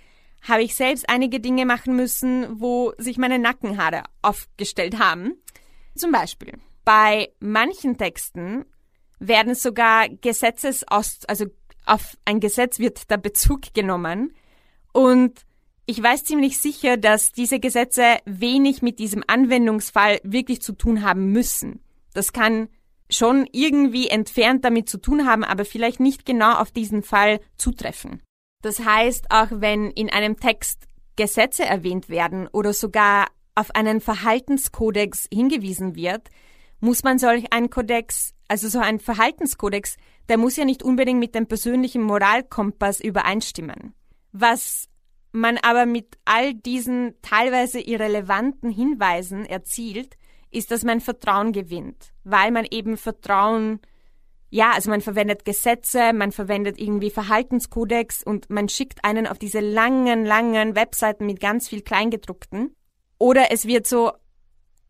habe 0.42 0.64
ich 0.64 0.76
selbst 0.76 1.10
einige 1.10 1.40
Dinge 1.40 1.66
machen 1.66 1.96
müssen, 1.96 2.60
wo 2.60 2.94
sich 2.98 3.18
meine 3.18 3.40
Nackenhaare 3.40 4.04
aufgestellt 4.22 5.00
haben. 5.00 5.34
Zum 5.96 6.12
Beispiel, 6.12 6.54
bei 6.84 7.30
manchen 7.40 7.98
Texten 7.98 8.66
werden 9.20 9.56
sogar 9.56 10.10
Gesetzes 10.10 10.86
aus, 10.88 11.20
also 11.28 11.46
auf 11.86 12.18
ein 12.26 12.40
Gesetz 12.40 12.80
wird 12.80 13.10
der 13.10 13.18
Bezug 13.18 13.74
genommen 13.74 14.34
und 14.92 15.46
ich 15.86 16.02
weiß 16.02 16.24
ziemlich 16.24 16.58
sicher, 16.58 16.98
dass 16.98 17.32
diese 17.32 17.60
Gesetze 17.60 18.18
wenig 18.26 18.82
mit 18.82 18.98
diesem 18.98 19.24
Anwendungsfall 19.28 20.20
wirklich 20.24 20.62
zu 20.62 20.74
tun 20.74 21.04
haben 21.04 21.32
müssen. 21.32 21.80
Das 22.14 22.34
kann 22.34 22.70
schon 23.10 23.48
irgendwie 23.52 24.08
entfernt 24.08 24.66
damit 24.66 24.90
zu 24.90 24.98
tun 24.98 25.28
haben, 25.28 25.44
aber 25.44 25.64
vielleicht 25.64 26.00
nicht 26.00 26.26
genau 26.26 26.56
auf 26.56 26.72
diesen 26.72 27.04
Fall 27.04 27.40
zutreffen. 27.56 28.24
Das 28.64 28.80
heißt, 28.84 29.30
auch 29.30 29.50
wenn 29.52 29.92
in 29.92 30.10
einem 30.10 30.40
Text 30.40 30.88
Gesetze 31.16 31.64
erwähnt 31.64 32.10
werden 32.10 32.48
oder 32.48 32.74
sogar 32.74 33.28
auf 33.56 33.74
einen 33.74 34.02
Verhaltenskodex 34.02 35.28
hingewiesen 35.34 35.96
wird, 35.96 36.30
muss 36.80 37.04
man 37.04 37.18
solch 37.18 37.52
einen 37.52 37.70
Kodex, 37.70 38.34
also 38.48 38.68
so 38.68 38.80
ein 38.80 39.00
Verhaltenskodex, 39.00 39.98
der 40.30 40.38
muss 40.38 40.58
ja 40.58 40.66
nicht 40.66 40.84
unbedingt 40.84 41.20
mit 41.20 41.36
dem 41.36 41.48
persönlichen 41.48 42.04
Moralkompass 42.04 43.00
übereinstimmen. 43.00 43.94
Was 44.32 44.88
man 45.32 45.58
aber 45.58 45.86
mit 45.86 46.18
all 46.26 46.54
diesen 46.54 47.16
teilweise 47.22 47.80
irrelevanten 47.80 48.70
Hinweisen 48.70 49.46
erzielt, 49.46 50.16
ist, 50.52 50.72
dass 50.72 50.84
man 50.84 51.02
Vertrauen 51.02 51.52
gewinnt, 51.52 52.14
weil 52.24 52.52
man 52.52 52.66
eben 52.70 52.98
Vertrauen, 52.98 53.80
ja, 54.50 54.72
also 54.72 54.90
man 54.90 55.02
verwendet 55.02 55.44
Gesetze, 55.44 56.14
man 56.14 56.32
verwendet 56.32 56.80
irgendwie 56.80 57.10
Verhaltenskodex 57.10 58.24
und 58.24 58.50
man 58.50 58.70
schickt 58.70 59.04
einen 59.04 59.28
auf 59.28 59.38
diese 59.38 59.60
langen, 59.60 60.26
langen 60.26 60.76
Webseiten 60.76 61.26
mit 61.26 61.40
ganz 61.40 61.68
viel 61.68 61.82
Kleingedruckten. 61.82 62.74
Oder 63.18 63.52
es 63.52 63.66
wird 63.66 63.88
so, 63.88 64.12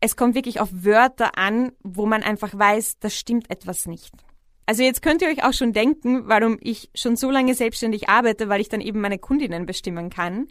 es 0.00 0.16
kommt 0.16 0.34
wirklich 0.34 0.60
auf 0.60 0.68
Wörter 0.72 1.38
an, 1.38 1.72
wo 1.82 2.06
man 2.06 2.22
einfach 2.22 2.56
weiß, 2.56 2.98
das 3.00 3.16
stimmt 3.16 3.50
etwas 3.50 3.86
nicht. 3.86 4.12
Also 4.66 4.82
jetzt 4.82 5.00
könnt 5.00 5.22
ihr 5.22 5.28
euch 5.28 5.44
auch 5.44 5.52
schon 5.52 5.72
denken, 5.72 6.28
warum 6.28 6.58
ich 6.60 6.90
schon 6.94 7.16
so 7.16 7.30
lange 7.30 7.54
selbstständig 7.54 8.08
arbeite, 8.08 8.48
weil 8.48 8.60
ich 8.60 8.68
dann 8.68 8.80
eben 8.80 9.00
meine 9.00 9.18
Kundinnen 9.18 9.64
bestimmen 9.64 10.10
kann. 10.10 10.48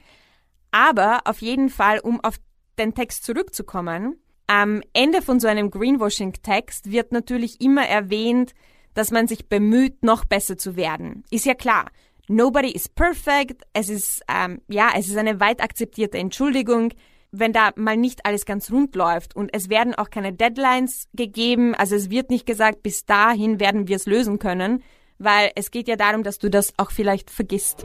Aber 0.72 1.22
auf 1.26 1.42
jeden 1.42 1.70
Fall, 1.70 2.00
um 2.00 2.22
auf 2.22 2.36
den 2.78 2.94
Text 2.94 3.26
zurückzukommen, 3.26 4.18
am 4.48 4.82
Ende 4.94 5.22
von 5.22 5.40
so 5.40 5.48
einem 5.48 5.70
Greenwashing-Text 5.70 6.92
wird 6.92 7.12
natürlich 7.12 7.62
immer 7.62 7.86
erwähnt, 7.86 8.54
dass 8.94 9.12
man 9.12 9.28
sich 9.28 9.50
bemüht, 9.50 10.04
noch 10.04 10.24
besser 10.24 10.58
zu 10.58 10.76
werden. 10.76 11.24
Ist 11.30 11.46
ja 11.46 11.54
klar. 11.54 11.90
Nobody 12.28 12.72
is 12.72 12.88
perfect. 12.90 13.64
Es 13.74 13.90
ist, 13.90 14.24
ähm, 14.28 14.62
ja, 14.68 14.92
es 14.96 15.08
ist 15.08 15.18
eine 15.18 15.40
weit 15.40 15.62
akzeptierte 15.62 16.18
Entschuldigung, 16.18 16.94
wenn 17.40 17.54
da 17.54 17.72
mal 17.76 17.98
nicht 17.98 18.26
alles 18.26 18.46
ganz 18.46 18.72
rund 18.72 18.96
läuft. 18.96 19.36
Und 19.36 19.50
es 19.54 19.70
werden 19.70 19.96
auch 19.96 20.10
keine 20.10 20.34
Deadlines 20.34 21.08
gegeben. 21.14 21.76
Also 21.76 21.96
es 21.96 22.10
wird 22.10 22.30
nicht 22.30 22.46
gesagt, 22.46 22.84
bis 22.84 23.06
dahin 23.06 23.60
werden 23.60 23.88
wir 23.88 23.96
es 23.96 24.06
lösen 24.06 24.40
können, 24.40 24.84
weil 25.18 25.52
es 25.56 25.72
geht 25.72 25.88
ja 25.88 25.96
darum, 25.96 26.24
dass 26.24 26.40
du 26.40 26.50
das 26.50 26.74
auch 26.78 26.92
vielleicht 26.92 27.30
vergisst. 27.30 27.84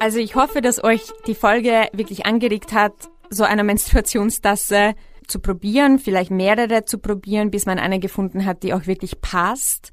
Also 0.00 0.18
ich 0.18 0.34
hoffe, 0.34 0.60
dass 0.60 0.84
euch 0.84 1.02
die 1.26 1.34
Folge 1.34 1.88
wirklich 1.92 2.26
angeregt 2.26 2.74
hat, 2.74 2.92
so 3.30 3.44
eine 3.44 3.64
Menstruationstasse 3.64 4.94
zu 5.26 5.40
probieren, 5.40 5.98
vielleicht 5.98 6.30
mehrere 6.30 6.84
zu 6.84 6.98
probieren, 6.98 7.50
bis 7.50 7.64
man 7.64 7.78
eine 7.78 7.98
gefunden 7.98 8.44
hat, 8.44 8.62
die 8.62 8.74
auch 8.74 8.86
wirklich 8.86 9.22
passt. 9.22 9.92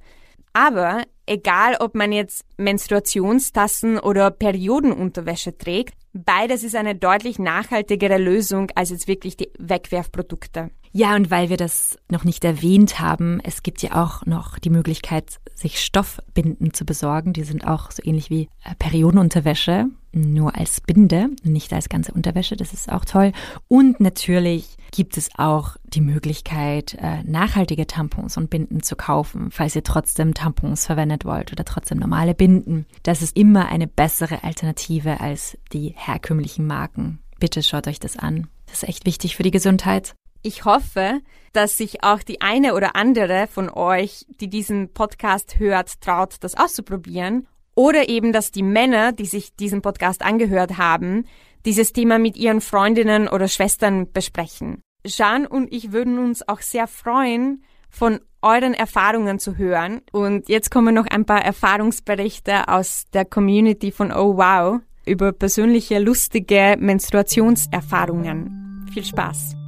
Aber 0.53 1.03
egal, 1.25 1.77
ob 1.79 1.95
man 1.95 2.11
jetzt 2.11 2.45
Menstruationstassen 2.57 3.99
oder 3.99 4.31
Periodenunterwäsche 4.31 5.57
trägt, 5.57 5.95
beides 6.13 6.63
ist 6.63 6.75
eine 6.75 6.95
deutlich 6.95 7.39
nachhaltigere 7.39 8.17
Lösung 8.17 8.71
als 8.75 8.89
jetzt 8.89 9.07
wirklich 9.07 9.37
die 9.37 9.51
Wegwerfprodukte. 9.57 10.71
Ja, 10.93 11.15
und 11.15 11.31
weil 11.31 11.49
wir 11.49 11.55
das 11.57 11.97
noch 12.09 12.25
nicht 12.25 12.43
erwähnt 12.43 12.99
haben, 12.99 13.39
es 13.43 13.63
gibt 13.63 13.81
ja 13.81 14.03
auch 14.03 14.25
noch 14.25 14.59
die 14.59 14.69
Möglichkeit, 14.69 15.39
sich 15.55 15.79
Stoffbinden 15.79 16.73
zu 16.73 16.85
besorgen. 16.85 17.31
Die 17.31 17.43
sind 17.43 17.65
auch 17.65 17.91
so 17.91 18.03
ähnlich 18.03 18.29
wie 18.29 18.49
äh, 18.65 18.75
Periodenunterwäsche, 18.77 19.85
nur 20.11 20.57
als 20.57 20.81
Binde, 20.81 21.29
nicht 21.43 21.71
als 21.71 21.87
ganze 21.87 22.11
Unterwäsche. 22.11 22.57
Das 22.57 22.73
ist 22.73 22.91
auch 22.91 23.05
toll. 23.05 23.31
Und 23.69 24.01
natürlich 24.01 24.75
gibt 24.91 25.15
es 25.15 25.29
auch 25.37 25.77
die 25.85 26.01
Möglichkeit, 26.01 26.97
äh, 26.99 27.23
nachhaltige 27.23 27.87
Tampons 27.87 28.35
und 28.35 28.49
Binden 28.49 28.83
zu 28.83 28.97
kaufen, 28.97 29.49
falls 29.49 29.77
ihr 29.77 29.83
trotzdem 29.83 30.33
Tampons 30.33 30.85
verwendet 30.85 31.23
wollt 31.23 31.53
oder 31.53 31.63
trotzdem 31.63 31.99
normale 31.99 32.35
Binden. 32.35 32.85
Das 33.03 33.21
ist 33.21 33.37
immer 33.37 33.67
eine 33.67 33.87
bessere 33.87 34.43
Alternative 34.43 35.21
als 35.21 35.57
die 35.71 35.93
herkömmlichen 35.95 36.67
Marken. 36.67 37.19
Bitte 37.39 37.63
schaut 37.63 37.87
euch 37.87 38.01
das 38.01 38.17
an. 38.17 38.47
Das 38.65 38.83
ist 38.83 38.89
echt 38.89 39.05
wichtig 39.05 39.37
für 39.37 39.43
die 39.43 39.51
Gesundheit. 39.51 40.15
Ich 40.41 40.65
hoffe, 40.65 41.21
dass 41.53 41.77
sich 41.77 42.03
auch 42.03 42.23
die 42.23 42.41
eine 42.41 42.73
oder 42.73 42.95
andere 42.95 43.47
von 43.47 43.69
euch, 43.69 44.25
die 44.39 44.49
diesen 44.49 44.93
Podcast 44.93 45.59
hört, 45.59 46.01
traut, 46.01 46.37
das 46.41 46.55
auszuprobieren. 46.55 47.47
Oder 47.75 48.09
eben, 48.09 48.33
dass 48.33 48.51
die 48.51 48.63
Männer, 48.63 49.11
die 49.11 49.25
sich 49.25 49.55
diesen 49.55 49.81
Podcast 49.81 50.23
angehört 50.23 50.77
haben, 50.77 51.25
dieses 51.65 51.93
Thema 51.93 52.19
mit 52.19 52.37
ihren 52.37 52.61
Freundinnen 52.61 53.27
oder 53.27 53.47
Schwestern 53.47 54.11
besprechen. 54.11 54.81
Jean 55.05 55.47
und 55.47 55.73
ich 55.73 55.91
würden 55.91 56.19
uns 56.19 56.47
auch 56.47 56.61
sehr 56.61 56.85
freuen, 56.87 57.63
von 57.89 58.19
euren 58.41 58.73
Erfahrungen 58.73 59.39
zu 59.39 59.57
hören. 59.57 60.01
Und 60.11 60.47
jetzt 60.49 60.71
kommen 60.71 60.95
noch 60.95 61.07
ein 61.07 61.25
paar 61.25 61.43
Erfahrungsberichte 61.43 62.67
aus 62.67 63.05
der 63.13 63.25
Community 63.25 63.91
von 63.91 64.11
Oh 64.11 64.37
Wow 64.37 64.79
über 65.05 65.31
persönliche 65.31 65.99
lustige 65.99 66.75
Menstruationserfahrungen. 66.79 68.87
Viel 68.93 69.05
Spaß! 69.05 69.60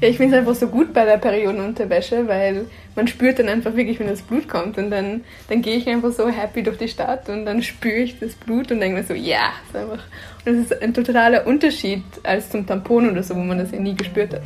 Ja, 0.00 0.08
ich 0.08 0.16
finde 0.16 0.34
es 0.34 0.40
einfach 0.40 0.54
so 0.54 0.68
gut 0.68 0.92
bei 0.92 1.04
der 1.04 1.18
Periodenunterwäsche, 1.18 2.26
weil 2.26 2.66
man 2.96 3.06
spürt 3.06 3.38
dann 3.38 3.48
einfach 3.48 3.74
wirklich, 3.74 4.00
wenn 4.00 4.08
das 4.08 4.22
Blut 4.22 4.48
kommt. 4.48 4.76
Und 4.76 4.90
dann, 4.90 5.24
dann 5.48 5.62
gehe 5.62 5.76
ich 5.76 5.88
einfach 5.88 6.10
so 6.12 6.28
happy 6.28 6.62
durch 6.62 6.78
die 6.78 6.88
Stadt 6.88 7.28
und 7.28 7.46
dann 7.46 7.62
spüre 7.62 7.96
ich 7.96 8.18
das 8.18 8.34
Blut 8.34 8.70
und 8.70 8.80
denke 8.80 8.98
mir 8.98 9.04
so, 9.04 9.14
ja, 9.14 9.52
ist 9.66 9.76
einfach. 9.76 10.02
Und 10.44 10.46
das 10.46 10.54
ist 10.56 10.82
ein 10.82 10.92
totaler 10.92 11.46
Unterschied 11.46 12.02
als 12.22 12.50
zum 12.50 12.66
Tampon 12.66 13.10
oder 13.10 13.22
so, 13.22 13.34
wo 13.34 13.40
man 13.40 13.58
das 13.58 13.70
ja 13.70 13.78
nie 13.78 13.94
gespürt 13.94 14.34
hat. 14.34 14.42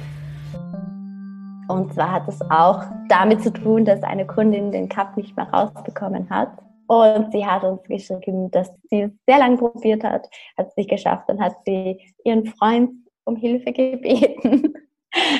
Und 1.69 1.93
zwar 1.93 2.13
hat 2.13 2.29
es 2.29 2.41
auch 2.51 2.83
damit 3.09 3.43
zu 3.43 3.53
tun, 3.53 3.85
dass 3.85 4.03
eine 4.03 4.27
Kundin 4.27 4.73
den 4.73 4.89
Cup 4.89 5.17
nicht 5.17 5.37
mehr 5.37 5.49
rausbekommen 5.49 6.29
hat. 6.31 6.51
Und 6.87 7.31
sie 7.33 7.45
hat 7.45 7.65
uns 7.65 7.83
geschrieben, 7.83 8.51
dass 8.51 8.71
sie 8.89 9.03
es 9.03 9.11
sehr 9.27 9.39
lange 9.39 9.59
probiert 9.59 10.03
hat, 10.05 10.27
hat 10.57 10.69
es 10.69 10.77
nicht 10.77 10.89
geschafft. 10.89 11.25
Dann 11.29 11.41
hat 11.41 11.57
sie 11.67 12.01
ihren 12.25 12.47
Freund 12.47 12.91
um 13.25 13.37
Hilfe 13.37 13.73
gebeten. 13.73 14.73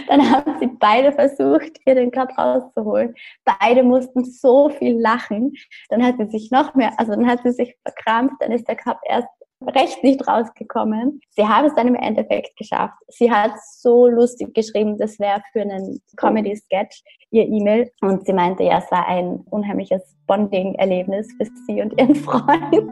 Dann 0.09 0.31
haben 0.31 0.59
sie 0.61 0.67
beide 0.67 1.13
versucht, 1.13 1.79
ihr 1.85 1.95
den 1.95 2.11
Cup 2.11 2.37
rauszuholen. 2.39 3.15
Beide 3.45 3.83
mussten 3.83 4.25
so 4.25 4.71
viel 4.71 4.99
lachen. 4.99 5.53
Dann 5.91 6.03
hat 6.03 6.17
sie 6.19 6.27
sich 6.27 6.51
noch 6.51 6.75
mehr, 6.75 6.93
also 6.99 7.13
dann 7.13 7.27
hat 7.27 7.41
sie 7.43 7.53
sich 7.53 7.77
verkrampft, 7.83 8.37
dann 8.41 8.53
ist 8.53 8.67
der 8.67 8.77
Cup 8.77 8.99
erst 9.07 9.29
recht 9.67 10.03
nicht 10.05 10.27
rausgekommen. 10.27 11.21
Sie 11.31 11.47
haben 11.47 11.67
es 11.67 11.75
dann 11.75 11.89
im 11.89 11.95
Endeffekt 11.95 12.57
geschafft. 12.57 12.95
Sie 13.09 13.31
hat 13.31 13.53
so 13.63 14.07
lustig 14.07 14.55
geschrieben, 14.55 14.97
das 14.99 15.19
wäre 15.19 15.43
für 15.53 15.63
einen 15.63 16.01
Comedy-Sketch 16.17 17.03
ihr 17.31 17.47
E-Mail. 17.47 17.91
Und 18.01 18.25
sie 18.25 18.33
meinte, 18.33 18.63
ja, 18.63 18.79
es 18.79 18.91
war 18.91 19.07
ein 19.07 19.45
unheimliches 19.51 20.03
Bonding-Erlebnis 20.27 21.29
für 21.37 21.47
sie 21.67 21.83
und 21.83 21.99
ihren 21.99 22.15
Freund. 22.27 22.91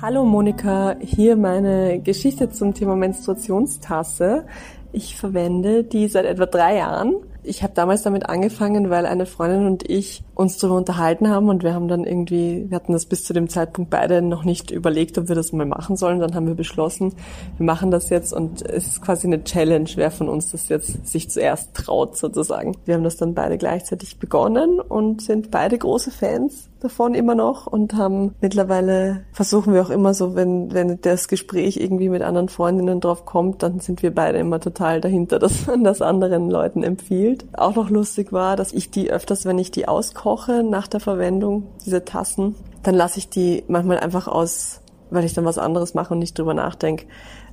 Hallo 0.00 0.24
Monika, 0.24 0.96
hier 1.00 1.36
meine 1.36 2.00
Geschichte 2.00 2.48
zum 2.48 2.72
Thema 2.72 2.96
Menstruationstasse. 2.96 4.46
Ich 4.92 5.16
verwende 5.16 5.84
die 5.84 6.08
seit 6.08 6.24
etwa 6.24 6.46
drei 6.46 6.76
Jahren. 6.76 7.16
Ich 7.42 7.62
habe 7.62 7.72
damals 7.74 8.02
damit 8.02 8.28
angefangen, 8.28 8.90
weil 8.90 9.06
eine 9.06 9.26
Freundin 9.26 9.66
und 9.66 9.88
ich 9.88 10.22
uns 10.40 10.56
darüber 10.56 10.78
unterhalten 10.78 11.28
haben 11.28 11.50
und 11.50 11.62
wir 11.62 11.74
haben 11.74 11.86
dann 11.86 12.04
irgendwie, 12.04 12.64
wir 12.68 12.76
hatten 12.76 12.94
das 12.94 13.04
bis 13.04 13.24
zu 13.24 13.34
dem 13.34 13.50
Zeitpunkt 13.50 13.90
beide 13.90 14.22
noch 14.22 14.42
nicht 14.44 14.70
überlegt, 14.70 15.18
ob 15.18 15.28
wir 15.28 15.34
das 15.34 15.52
mal 15.52 15.66
machen 15.66 15.96
sollen. 15.96 16.18
Dann 16.18 16.34
haben 16.34 16.46
wir 16.46 16.54
beschlossen, 16.54 17.12
wir 17.58 17.66
machen 17.66 17.90
das 17.90 18.08
jetzt 18.08 18.32
und 18.32 18.62
es 18.62 18.86
ist 18.86 19.02
quasi 19.02 19.26
eine 19.26 19.44
Challenge, 19.44 19.90
wer 19.96 20.10
von 20.10 20.30
uns 20.30 20.50
das 20.50 20.70
jetzt 20.70 21.06
sich 21.06 21.28
zuerst 21.28 21.74
traut 21.74 22.16
sozusagen. 22.16 22.74
Wir 22.86 22.94
haben 22.94 23.04
das 23.04 23.18
dann 23.18 23.34
beide 23.34 23.58
gleichzeitig 23.58 24.18
begonnen 24.18 24.80
und 24.80 25.20
sind 25.20 25.50
beide 25.50 25.76
große 25.76 26.10
Fans 26.10 26.70
davon 26.80 27.14
immer 27.14 27.34
noch 27.34 27.66
und 27.66 27.92
haben 27.92 28.34
mittlerweile 28.40 29.24
versuchen 29.32 29.74
wir 29.74 29.82
auch 29.82 29.90
immer 29.90 30.14
so, 30.14 30.34
wenn, 30.34 30.72
wenn 30.72 30.98
das 31.02 31.28
Gespräch 31.28 31.76
irgendwie 31.76 32.08
mit 32.08 32.22
anderen 32.22 32.48
Freundinnen 32.48 33.00
drauf 33.00 33.26
kommt, 33.26 33.62
dann 33.62 33.80
sind 33.80 34.02
wir 34.02 34.14
beide 34.14 34.38
immer 34.38 34.58
total 34.60 35.02
dahinter, 35.02 35.38
dass 35.38 35.66
man 35.66 35.84
das 35.84 36.00
anderen 36.00 36.48
Leuten 36.48 36.82
empfiehlt. 36.82 37.44
Auch 37.52 37.76
noch 37.76 37.90
lustig 37.90 38.32
war, 38.32 38.56
dass 38.56 38.72
ich 38.72 38.90
die 38.90 39.10
öfters, 39.10 39.44
wenn 39.44 39.58
ich 39.58 39.70
die 39.70 39.86
auskomme, 39.86 40.29
koche 40.30 40.62
nach 40.62 40.86
der 40.86 41.00
Verwendung, 41.00 41.66
diese 41.84 42.04
Tassen, 42.04 42.54
dann 42.84 42.94
lasse 42.94 43.18
ich 43.18 43.30
die 43.30 43.64
manchmal 43.66 43.98
einfach 43.98 44.28
aus, 44.28 44.80
weil 45.10 45.24
ich 45.24 45.34
dann 45.34 45.44
was 45.44 45.58
anderes 45.58 45.94
mache 45.94 46.14
und 46.14 46.20
nicht 46.20 46.38
drüber 46.38 46.54
nachdenke, 46.54 47.06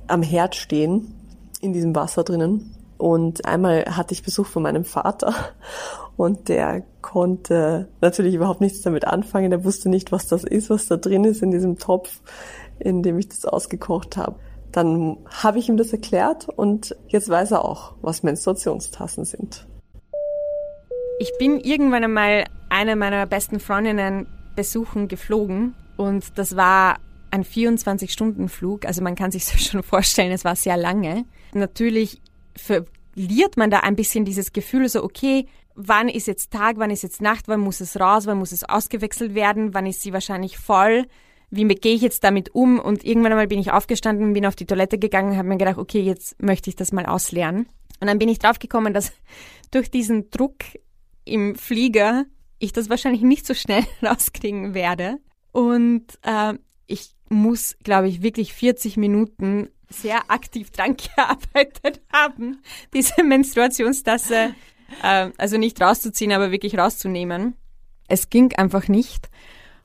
am 0.06 0.22
Herd 0.22 0.54
stehen, 0.54 1.12
in 1.60 1.72
diesem 1.72 1.96
Wasser 1.96 2.22
drinnen. 2.22 2.76
Und 2.96 3.44
einmal 3.46 3.84
hatte 3.96 4.14
ich 4.14 4.22
Besuch 4.22 4.46
von 4.46 4.62
meinem 4.62 4.84
Vater 4.84 5.34
und 6.16 6.48
der 6.48 6.84
konnte 7.02 7.88
natürlich 8.00 8.34
überhaupt 8.34 8.60
nichts 8.60 8.82
damit 8.82 9.04
anfangen. 9.04 9.50
Der 9.50 9.64
wusste 9.64 9.88
nicht, 9.88 10.12
was 10.12 10.28
das 10.28 10.44
ist, 10.44 10.70
was 10.70 10.86
da 10.86 10.98
drin 10.98 11.24
ist 11.24 11.42
in 11.42 11.50
diesem 11.50 11.78
Topf, 11.78 12.20
in 12.78 13.02
dem 13.02 13.18
ich 13.18 13.28
das 13.28 13.44
ausgekocht 13.44 14.16
habe. 14.16 14.36
Dann 14.70 15.16
habe 15.26 15.58
ich 15.58 15.68
ihm 15.68 15.78
das 15.78 15.92
erklärt 15.92 16.48
und 16.48 16.94
jetzt 17.08 17.28
weiß 17.28 17.50
er 17.50 17.64
auch, 17.64 17.94
was 18.02 18.22
Menstruationstassen 18.22 19.24
sind. 19.24 19.66
Ich 21.18 21.32
bin 21.40 21.58
irgendwann 21.58 22.04
einmal 22.04 22.44
eine 22.70 22.96
meiner 22.96 23.26
besten 23.26 23.60
Freundinnen 23.60 24.26
besuchen 24.56 25.08
geflogen 25.08 25.74
und 25.96 26.38
das 26.38 26.56
war 26.56 26.98
ein 27.30 27.44
24-Stunden-Flug. 27.44 28.86
Also 28.86 29.02
man 29.02 29.14
kann 29.14 29.30
sich 29.30 29.44
schon 29.70 29.82
vorstellen, 29.82 30.32
es 30.32 30.44
war 30.44 30.56
sehr 30.56 30.76
lange. 30.76 31.24
Natürlich 31.52 32.20
verliert 32.56 33.56
man 33.56 33.70
da 33.70 33.80
ein 33.80 33.96
bisschen 33.96 34.24
dieses 34.24 34.52
Gefühl, 34.52 34.88
so 34.88 35.02
okay, 35.02 35.46
wann 35.74 36.08
ist 36.08 36.26
jetzt 36.26 36.50
Tag, 36.52 36.76
wann 36.78 36.90
ist 36.90 37.02
jetzt 37.02 37.20
Nacht, 37.20 37.46
wann 37.46 37.60
muss 37.60 37.80
es 37.80 37.98
raus, 38.00 38.26
wann 38.26 38.38
muss 38.38 38.52
es 38.52 38.64
ausgewechselt 38.64 39.34
werden, 39.34 39.74
wann 39.74 39.86
ist 39.86 40.00
sie 40.00 40.12
wahrscheinlich 40.12 40.58
voll, 40.58 41.06
wie 41.50 41.66
gehe 41.66 41.94
ich 41.94 42.02
jetzt 42.02 42.24
damit 42.24 42.54
um? 42.54 42.78
Und 42.78 43.04
irgendwann 43.04 43.32
einmal 43.32 43.46
bin 43.46 43.58
ich 43.58 43.72
aufgestanden, 43.72 44.34
bin 44.34 44.44
auf 44.44 44.56
die 44.56 44.66
Toilette 44.66 44.98
gegangen 44.98 45.30
und 45.30 45.36
habe 45.38 45.48
mir 45.48 45.56
gedacht, 45.56 45.78
okay, 45.78 46.00
jetzt 46.00 46.40
möchte 46.42 46.68
ich 46.68 46.76
das 46.76 46.92
mal 46.92 47.06
ausleeren. 47.06 47.66
Und 48.00 48.06
dann 48.06 48.18
bin 48.18 48.28
ich 48.28 48.38
draufgekommen, 48.38 48.92
dass 48.92 49.12
durch 49.70 49.90
diesen 49.90 50.30
Druck 50.30 50.56
im 51.24 51.54
Flieger 51.54 52.24
ich 52.58 52.72
das 52.72 52.90
wahrscheinlich 52.90 53.22
nicht 53.22 53.46
so 53.46 53.54
schnell 53.54 53.84
rauskriegen 54.02 54.74
werde. 54.74 55.18
Und 55.52 56.04
äh, 56.22 56.54
ich 56.86 57.14
muss, 57.28 57.76
glaube 57.82 58.08
ich, 58.08 58.22
wirklich 58.22 58.52
40 58.52 58.96
Minuten 58.96 59.68
sehr 59.90 60.30
aktiv 60.30 60.70
dran 60.70 60.96
gearbeitet 61.16 62.00
haben, 62.12 62.62
diese 62.92 63.22
Menstruationstasse, 63.22 64.54
äh, 65.02 65.30
also 65.38 65.56
nicht 65.56 65.80
rauszuziehen, 65.80 66.32
aber 66.32 66.50
wirklich 66.50 66.76
rauszunehmen. 66.78 67.54
Es 68.08 68.30
ging 68.30 68.54
einfach 68.54 68.88
nicht. 68.88 69.28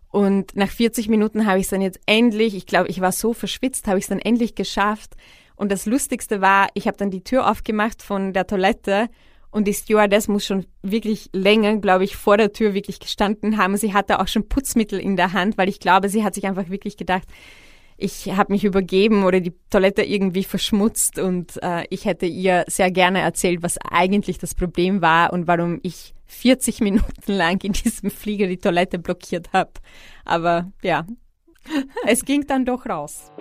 Und 0.10 0.56
nach 0.56 0.70
40 0.70 1.10
Minuten 1.10 1.48
habe 1.48 1.58
ich 1.60 1.66
es 1.66 1.72
dann 1.72 1.82
jetzt 1.82 2.00
endlich, 2.06 2.56
ich 2.56 2.68
glaube, 2.68 2.88
ich 2.90 3.02
war 3.02 3.12
so 3.12 3.34
verschwitzt, 3.34 3.88
habe 3.88 3.98
ich 3.98 4.06
es 4.06 4.10
dann 4.10 4.20
endlich 4.20 4.56
geschafft. 4.56 5.16
Und 5.56 5.72
das 5.72 5.86
Lustigste 5.86 6.40
war, 6.40 6.68
ich 6.74 6.88
habe 6.88 6.98
dann 6.98 7.10
die 7.10 7.24
Tür 7.24 7.50
aufgemacht 7.50 8.02
von 8.02 8.32
der 8.34 8.46
Toilette 8.46 9.10
und 9.54 9.68
die 9.68 9.74
Stewardess 9.74 10.28
muss 10.28 10.46
schon 10.46 10.66
wirklich 10.82 11.30
länger, 11.32 11.78
glaube 11.78 12.04
ich, 12.04 12.16
vor 12.16 12.38
der 12.38 12.52
Tür 12.52 12.74
wirklich 12.74 13.00
gestanden 13.00 13.58
haben. 13.58 13.78
Sie 13.78 13.94
hatte 13.94 14.20
auch 14.20 14.28
schon 14.28 14.50
Putzmittel 14.50 15.00
in 15.00 15.16
der 15.16 15.34
Hand, 15.34 15.58
weil 15.58 15.70
ich 15.70 15.80
glaube, 15.80 16.10
sie 16.10 16.24
hat 16.24 16.34
sich 16.34 16.46
einfach 16.46 16.70
wirklich 16.70 16.98
gedacht, 16.98 17.28
ich 17.98 18.36
habe 18.36 18.52
mich 18.52 18.64
übergeben 18.64 19.24
oder 19.24 19.40
die 19.40 19.54
Toilette 19.70 20.04
irgendwie 20.04 20.44
verschmutzt 20.44 21.20
und 21.20 21.62
äh, 21.62 21.86
ich 21.90 22.06
hätte 22.06 22.26
ihr 22.26 22.66
sehr 22.68 22.92
gerne 22.92 23.22
erzählt, 23.22 23.62
was 23.62 23.78
eigentlich 23.78 24.40
das 24.40 24.56
Problem 24.56 25.02
war 25.02 25.32
und 25.32 25.48
warum 25.48 25.80
ich 25.84 26.14
40 26.26 26.80
Minuten 26.82 27.32
lang 27.32 27.64
in 27.64 27.74
diesem 27.74 28.10
Flieger 28.10 28.48
die 28.48 28.58
Toilette 28.58 29.00
blockiert 29.00 29.54
habe. 29.54 29.72
Aber 30.26 30.72
ja, 30.82 31.06
es 32.08 32.26
ging 32.26 32.46
dann 32.48 32.66
doch 32.66 32.88
raus. 32.88 33.32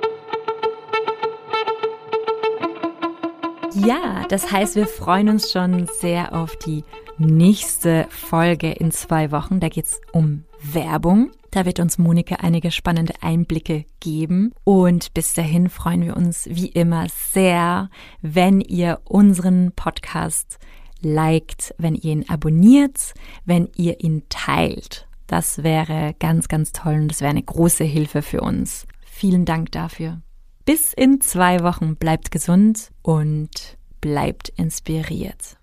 Ja, 3.75 4.27
das 4.29 4.51
heißt, 4.53 4.77
wir 4.77 4.87
freuen 4.87 5.29
uns 5.29 5.51
schon 5.51 5.87
sehr 5.87 6.35
auf 6.35 6.57
die 6.57 6.85
nächste 7.19 8.07
Folge 8.11 8.71
in 8.71 8.91
zwei 8.91 9.31
Wochen. 9.31 9.61
Da 9.61 9.69
geht's 9.69 10.01
um 10.13 10.45
Werbung. 10.63 11.31
Da 11.51 11.65
wird 11.65 11.81
uns 11.81 11.99
Monika 11.99 12.37
einige 12.37 12.71
spannende 12.71 13.15
Einblicke 13.21 13.85
geben. 14.01 14.53
Und 14.65 15.15
bis 15.15 15.35
dahin 15.35 15.69
freuen 15.69 16.03
wir 16.03 16.17
uns 16.17 16.47
wie 16.51 16.69
immer 16.69 17.07
sehr, 17.33 17.91
wenn 18.21 18.61
ihr 18.61 19.01
unseren 19.05 19.73
Podcast 19.73 20.59
liked, 21.01 21.75
wenn 21.79 21.95
ihr 21.95 22.13
ihn 22.13 22.29
abonniert, 22.29 23.15
wenn 23.45 23.69
ihr 23.77 24.03
ihn 24.03 24.23
teilt. 24.29 25.07
Das 25.27 25.63
wäre 25.63 26.15
ganz, 26.19 26.49
ganz 26.49 26.73
toll 26.73 26.95
und 26.95 27.09
das 27.09 27.21
wäre 27.21 27.31
eine 27.31 27.43
große 27.43 27.85
Hilfe 27.85 28.23
für 28.23 28.41
uns. 28.43 28.87
Vielen 29.01 29.45
Dank 29.45 29.73
dafür. 29.73 30.21
Bis 30.65 30.93
in 30.93 31.21
zwei 31.21 31.61
Wochen. 31.61 31.97
Bleibt 31.97 32.31
gesund 32.31 32.91
und 33.03 33.77
bleibt 34.01 34.51
inspiriert. 34.51 35.57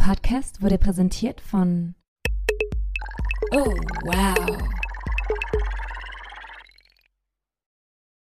Podcast 0.00 0.62
wurde 0.62 0.78
präsentiert 0.78 1.42
von 1.42 1.94
Oh, 3.52 3.74
wow. 4.04 4.79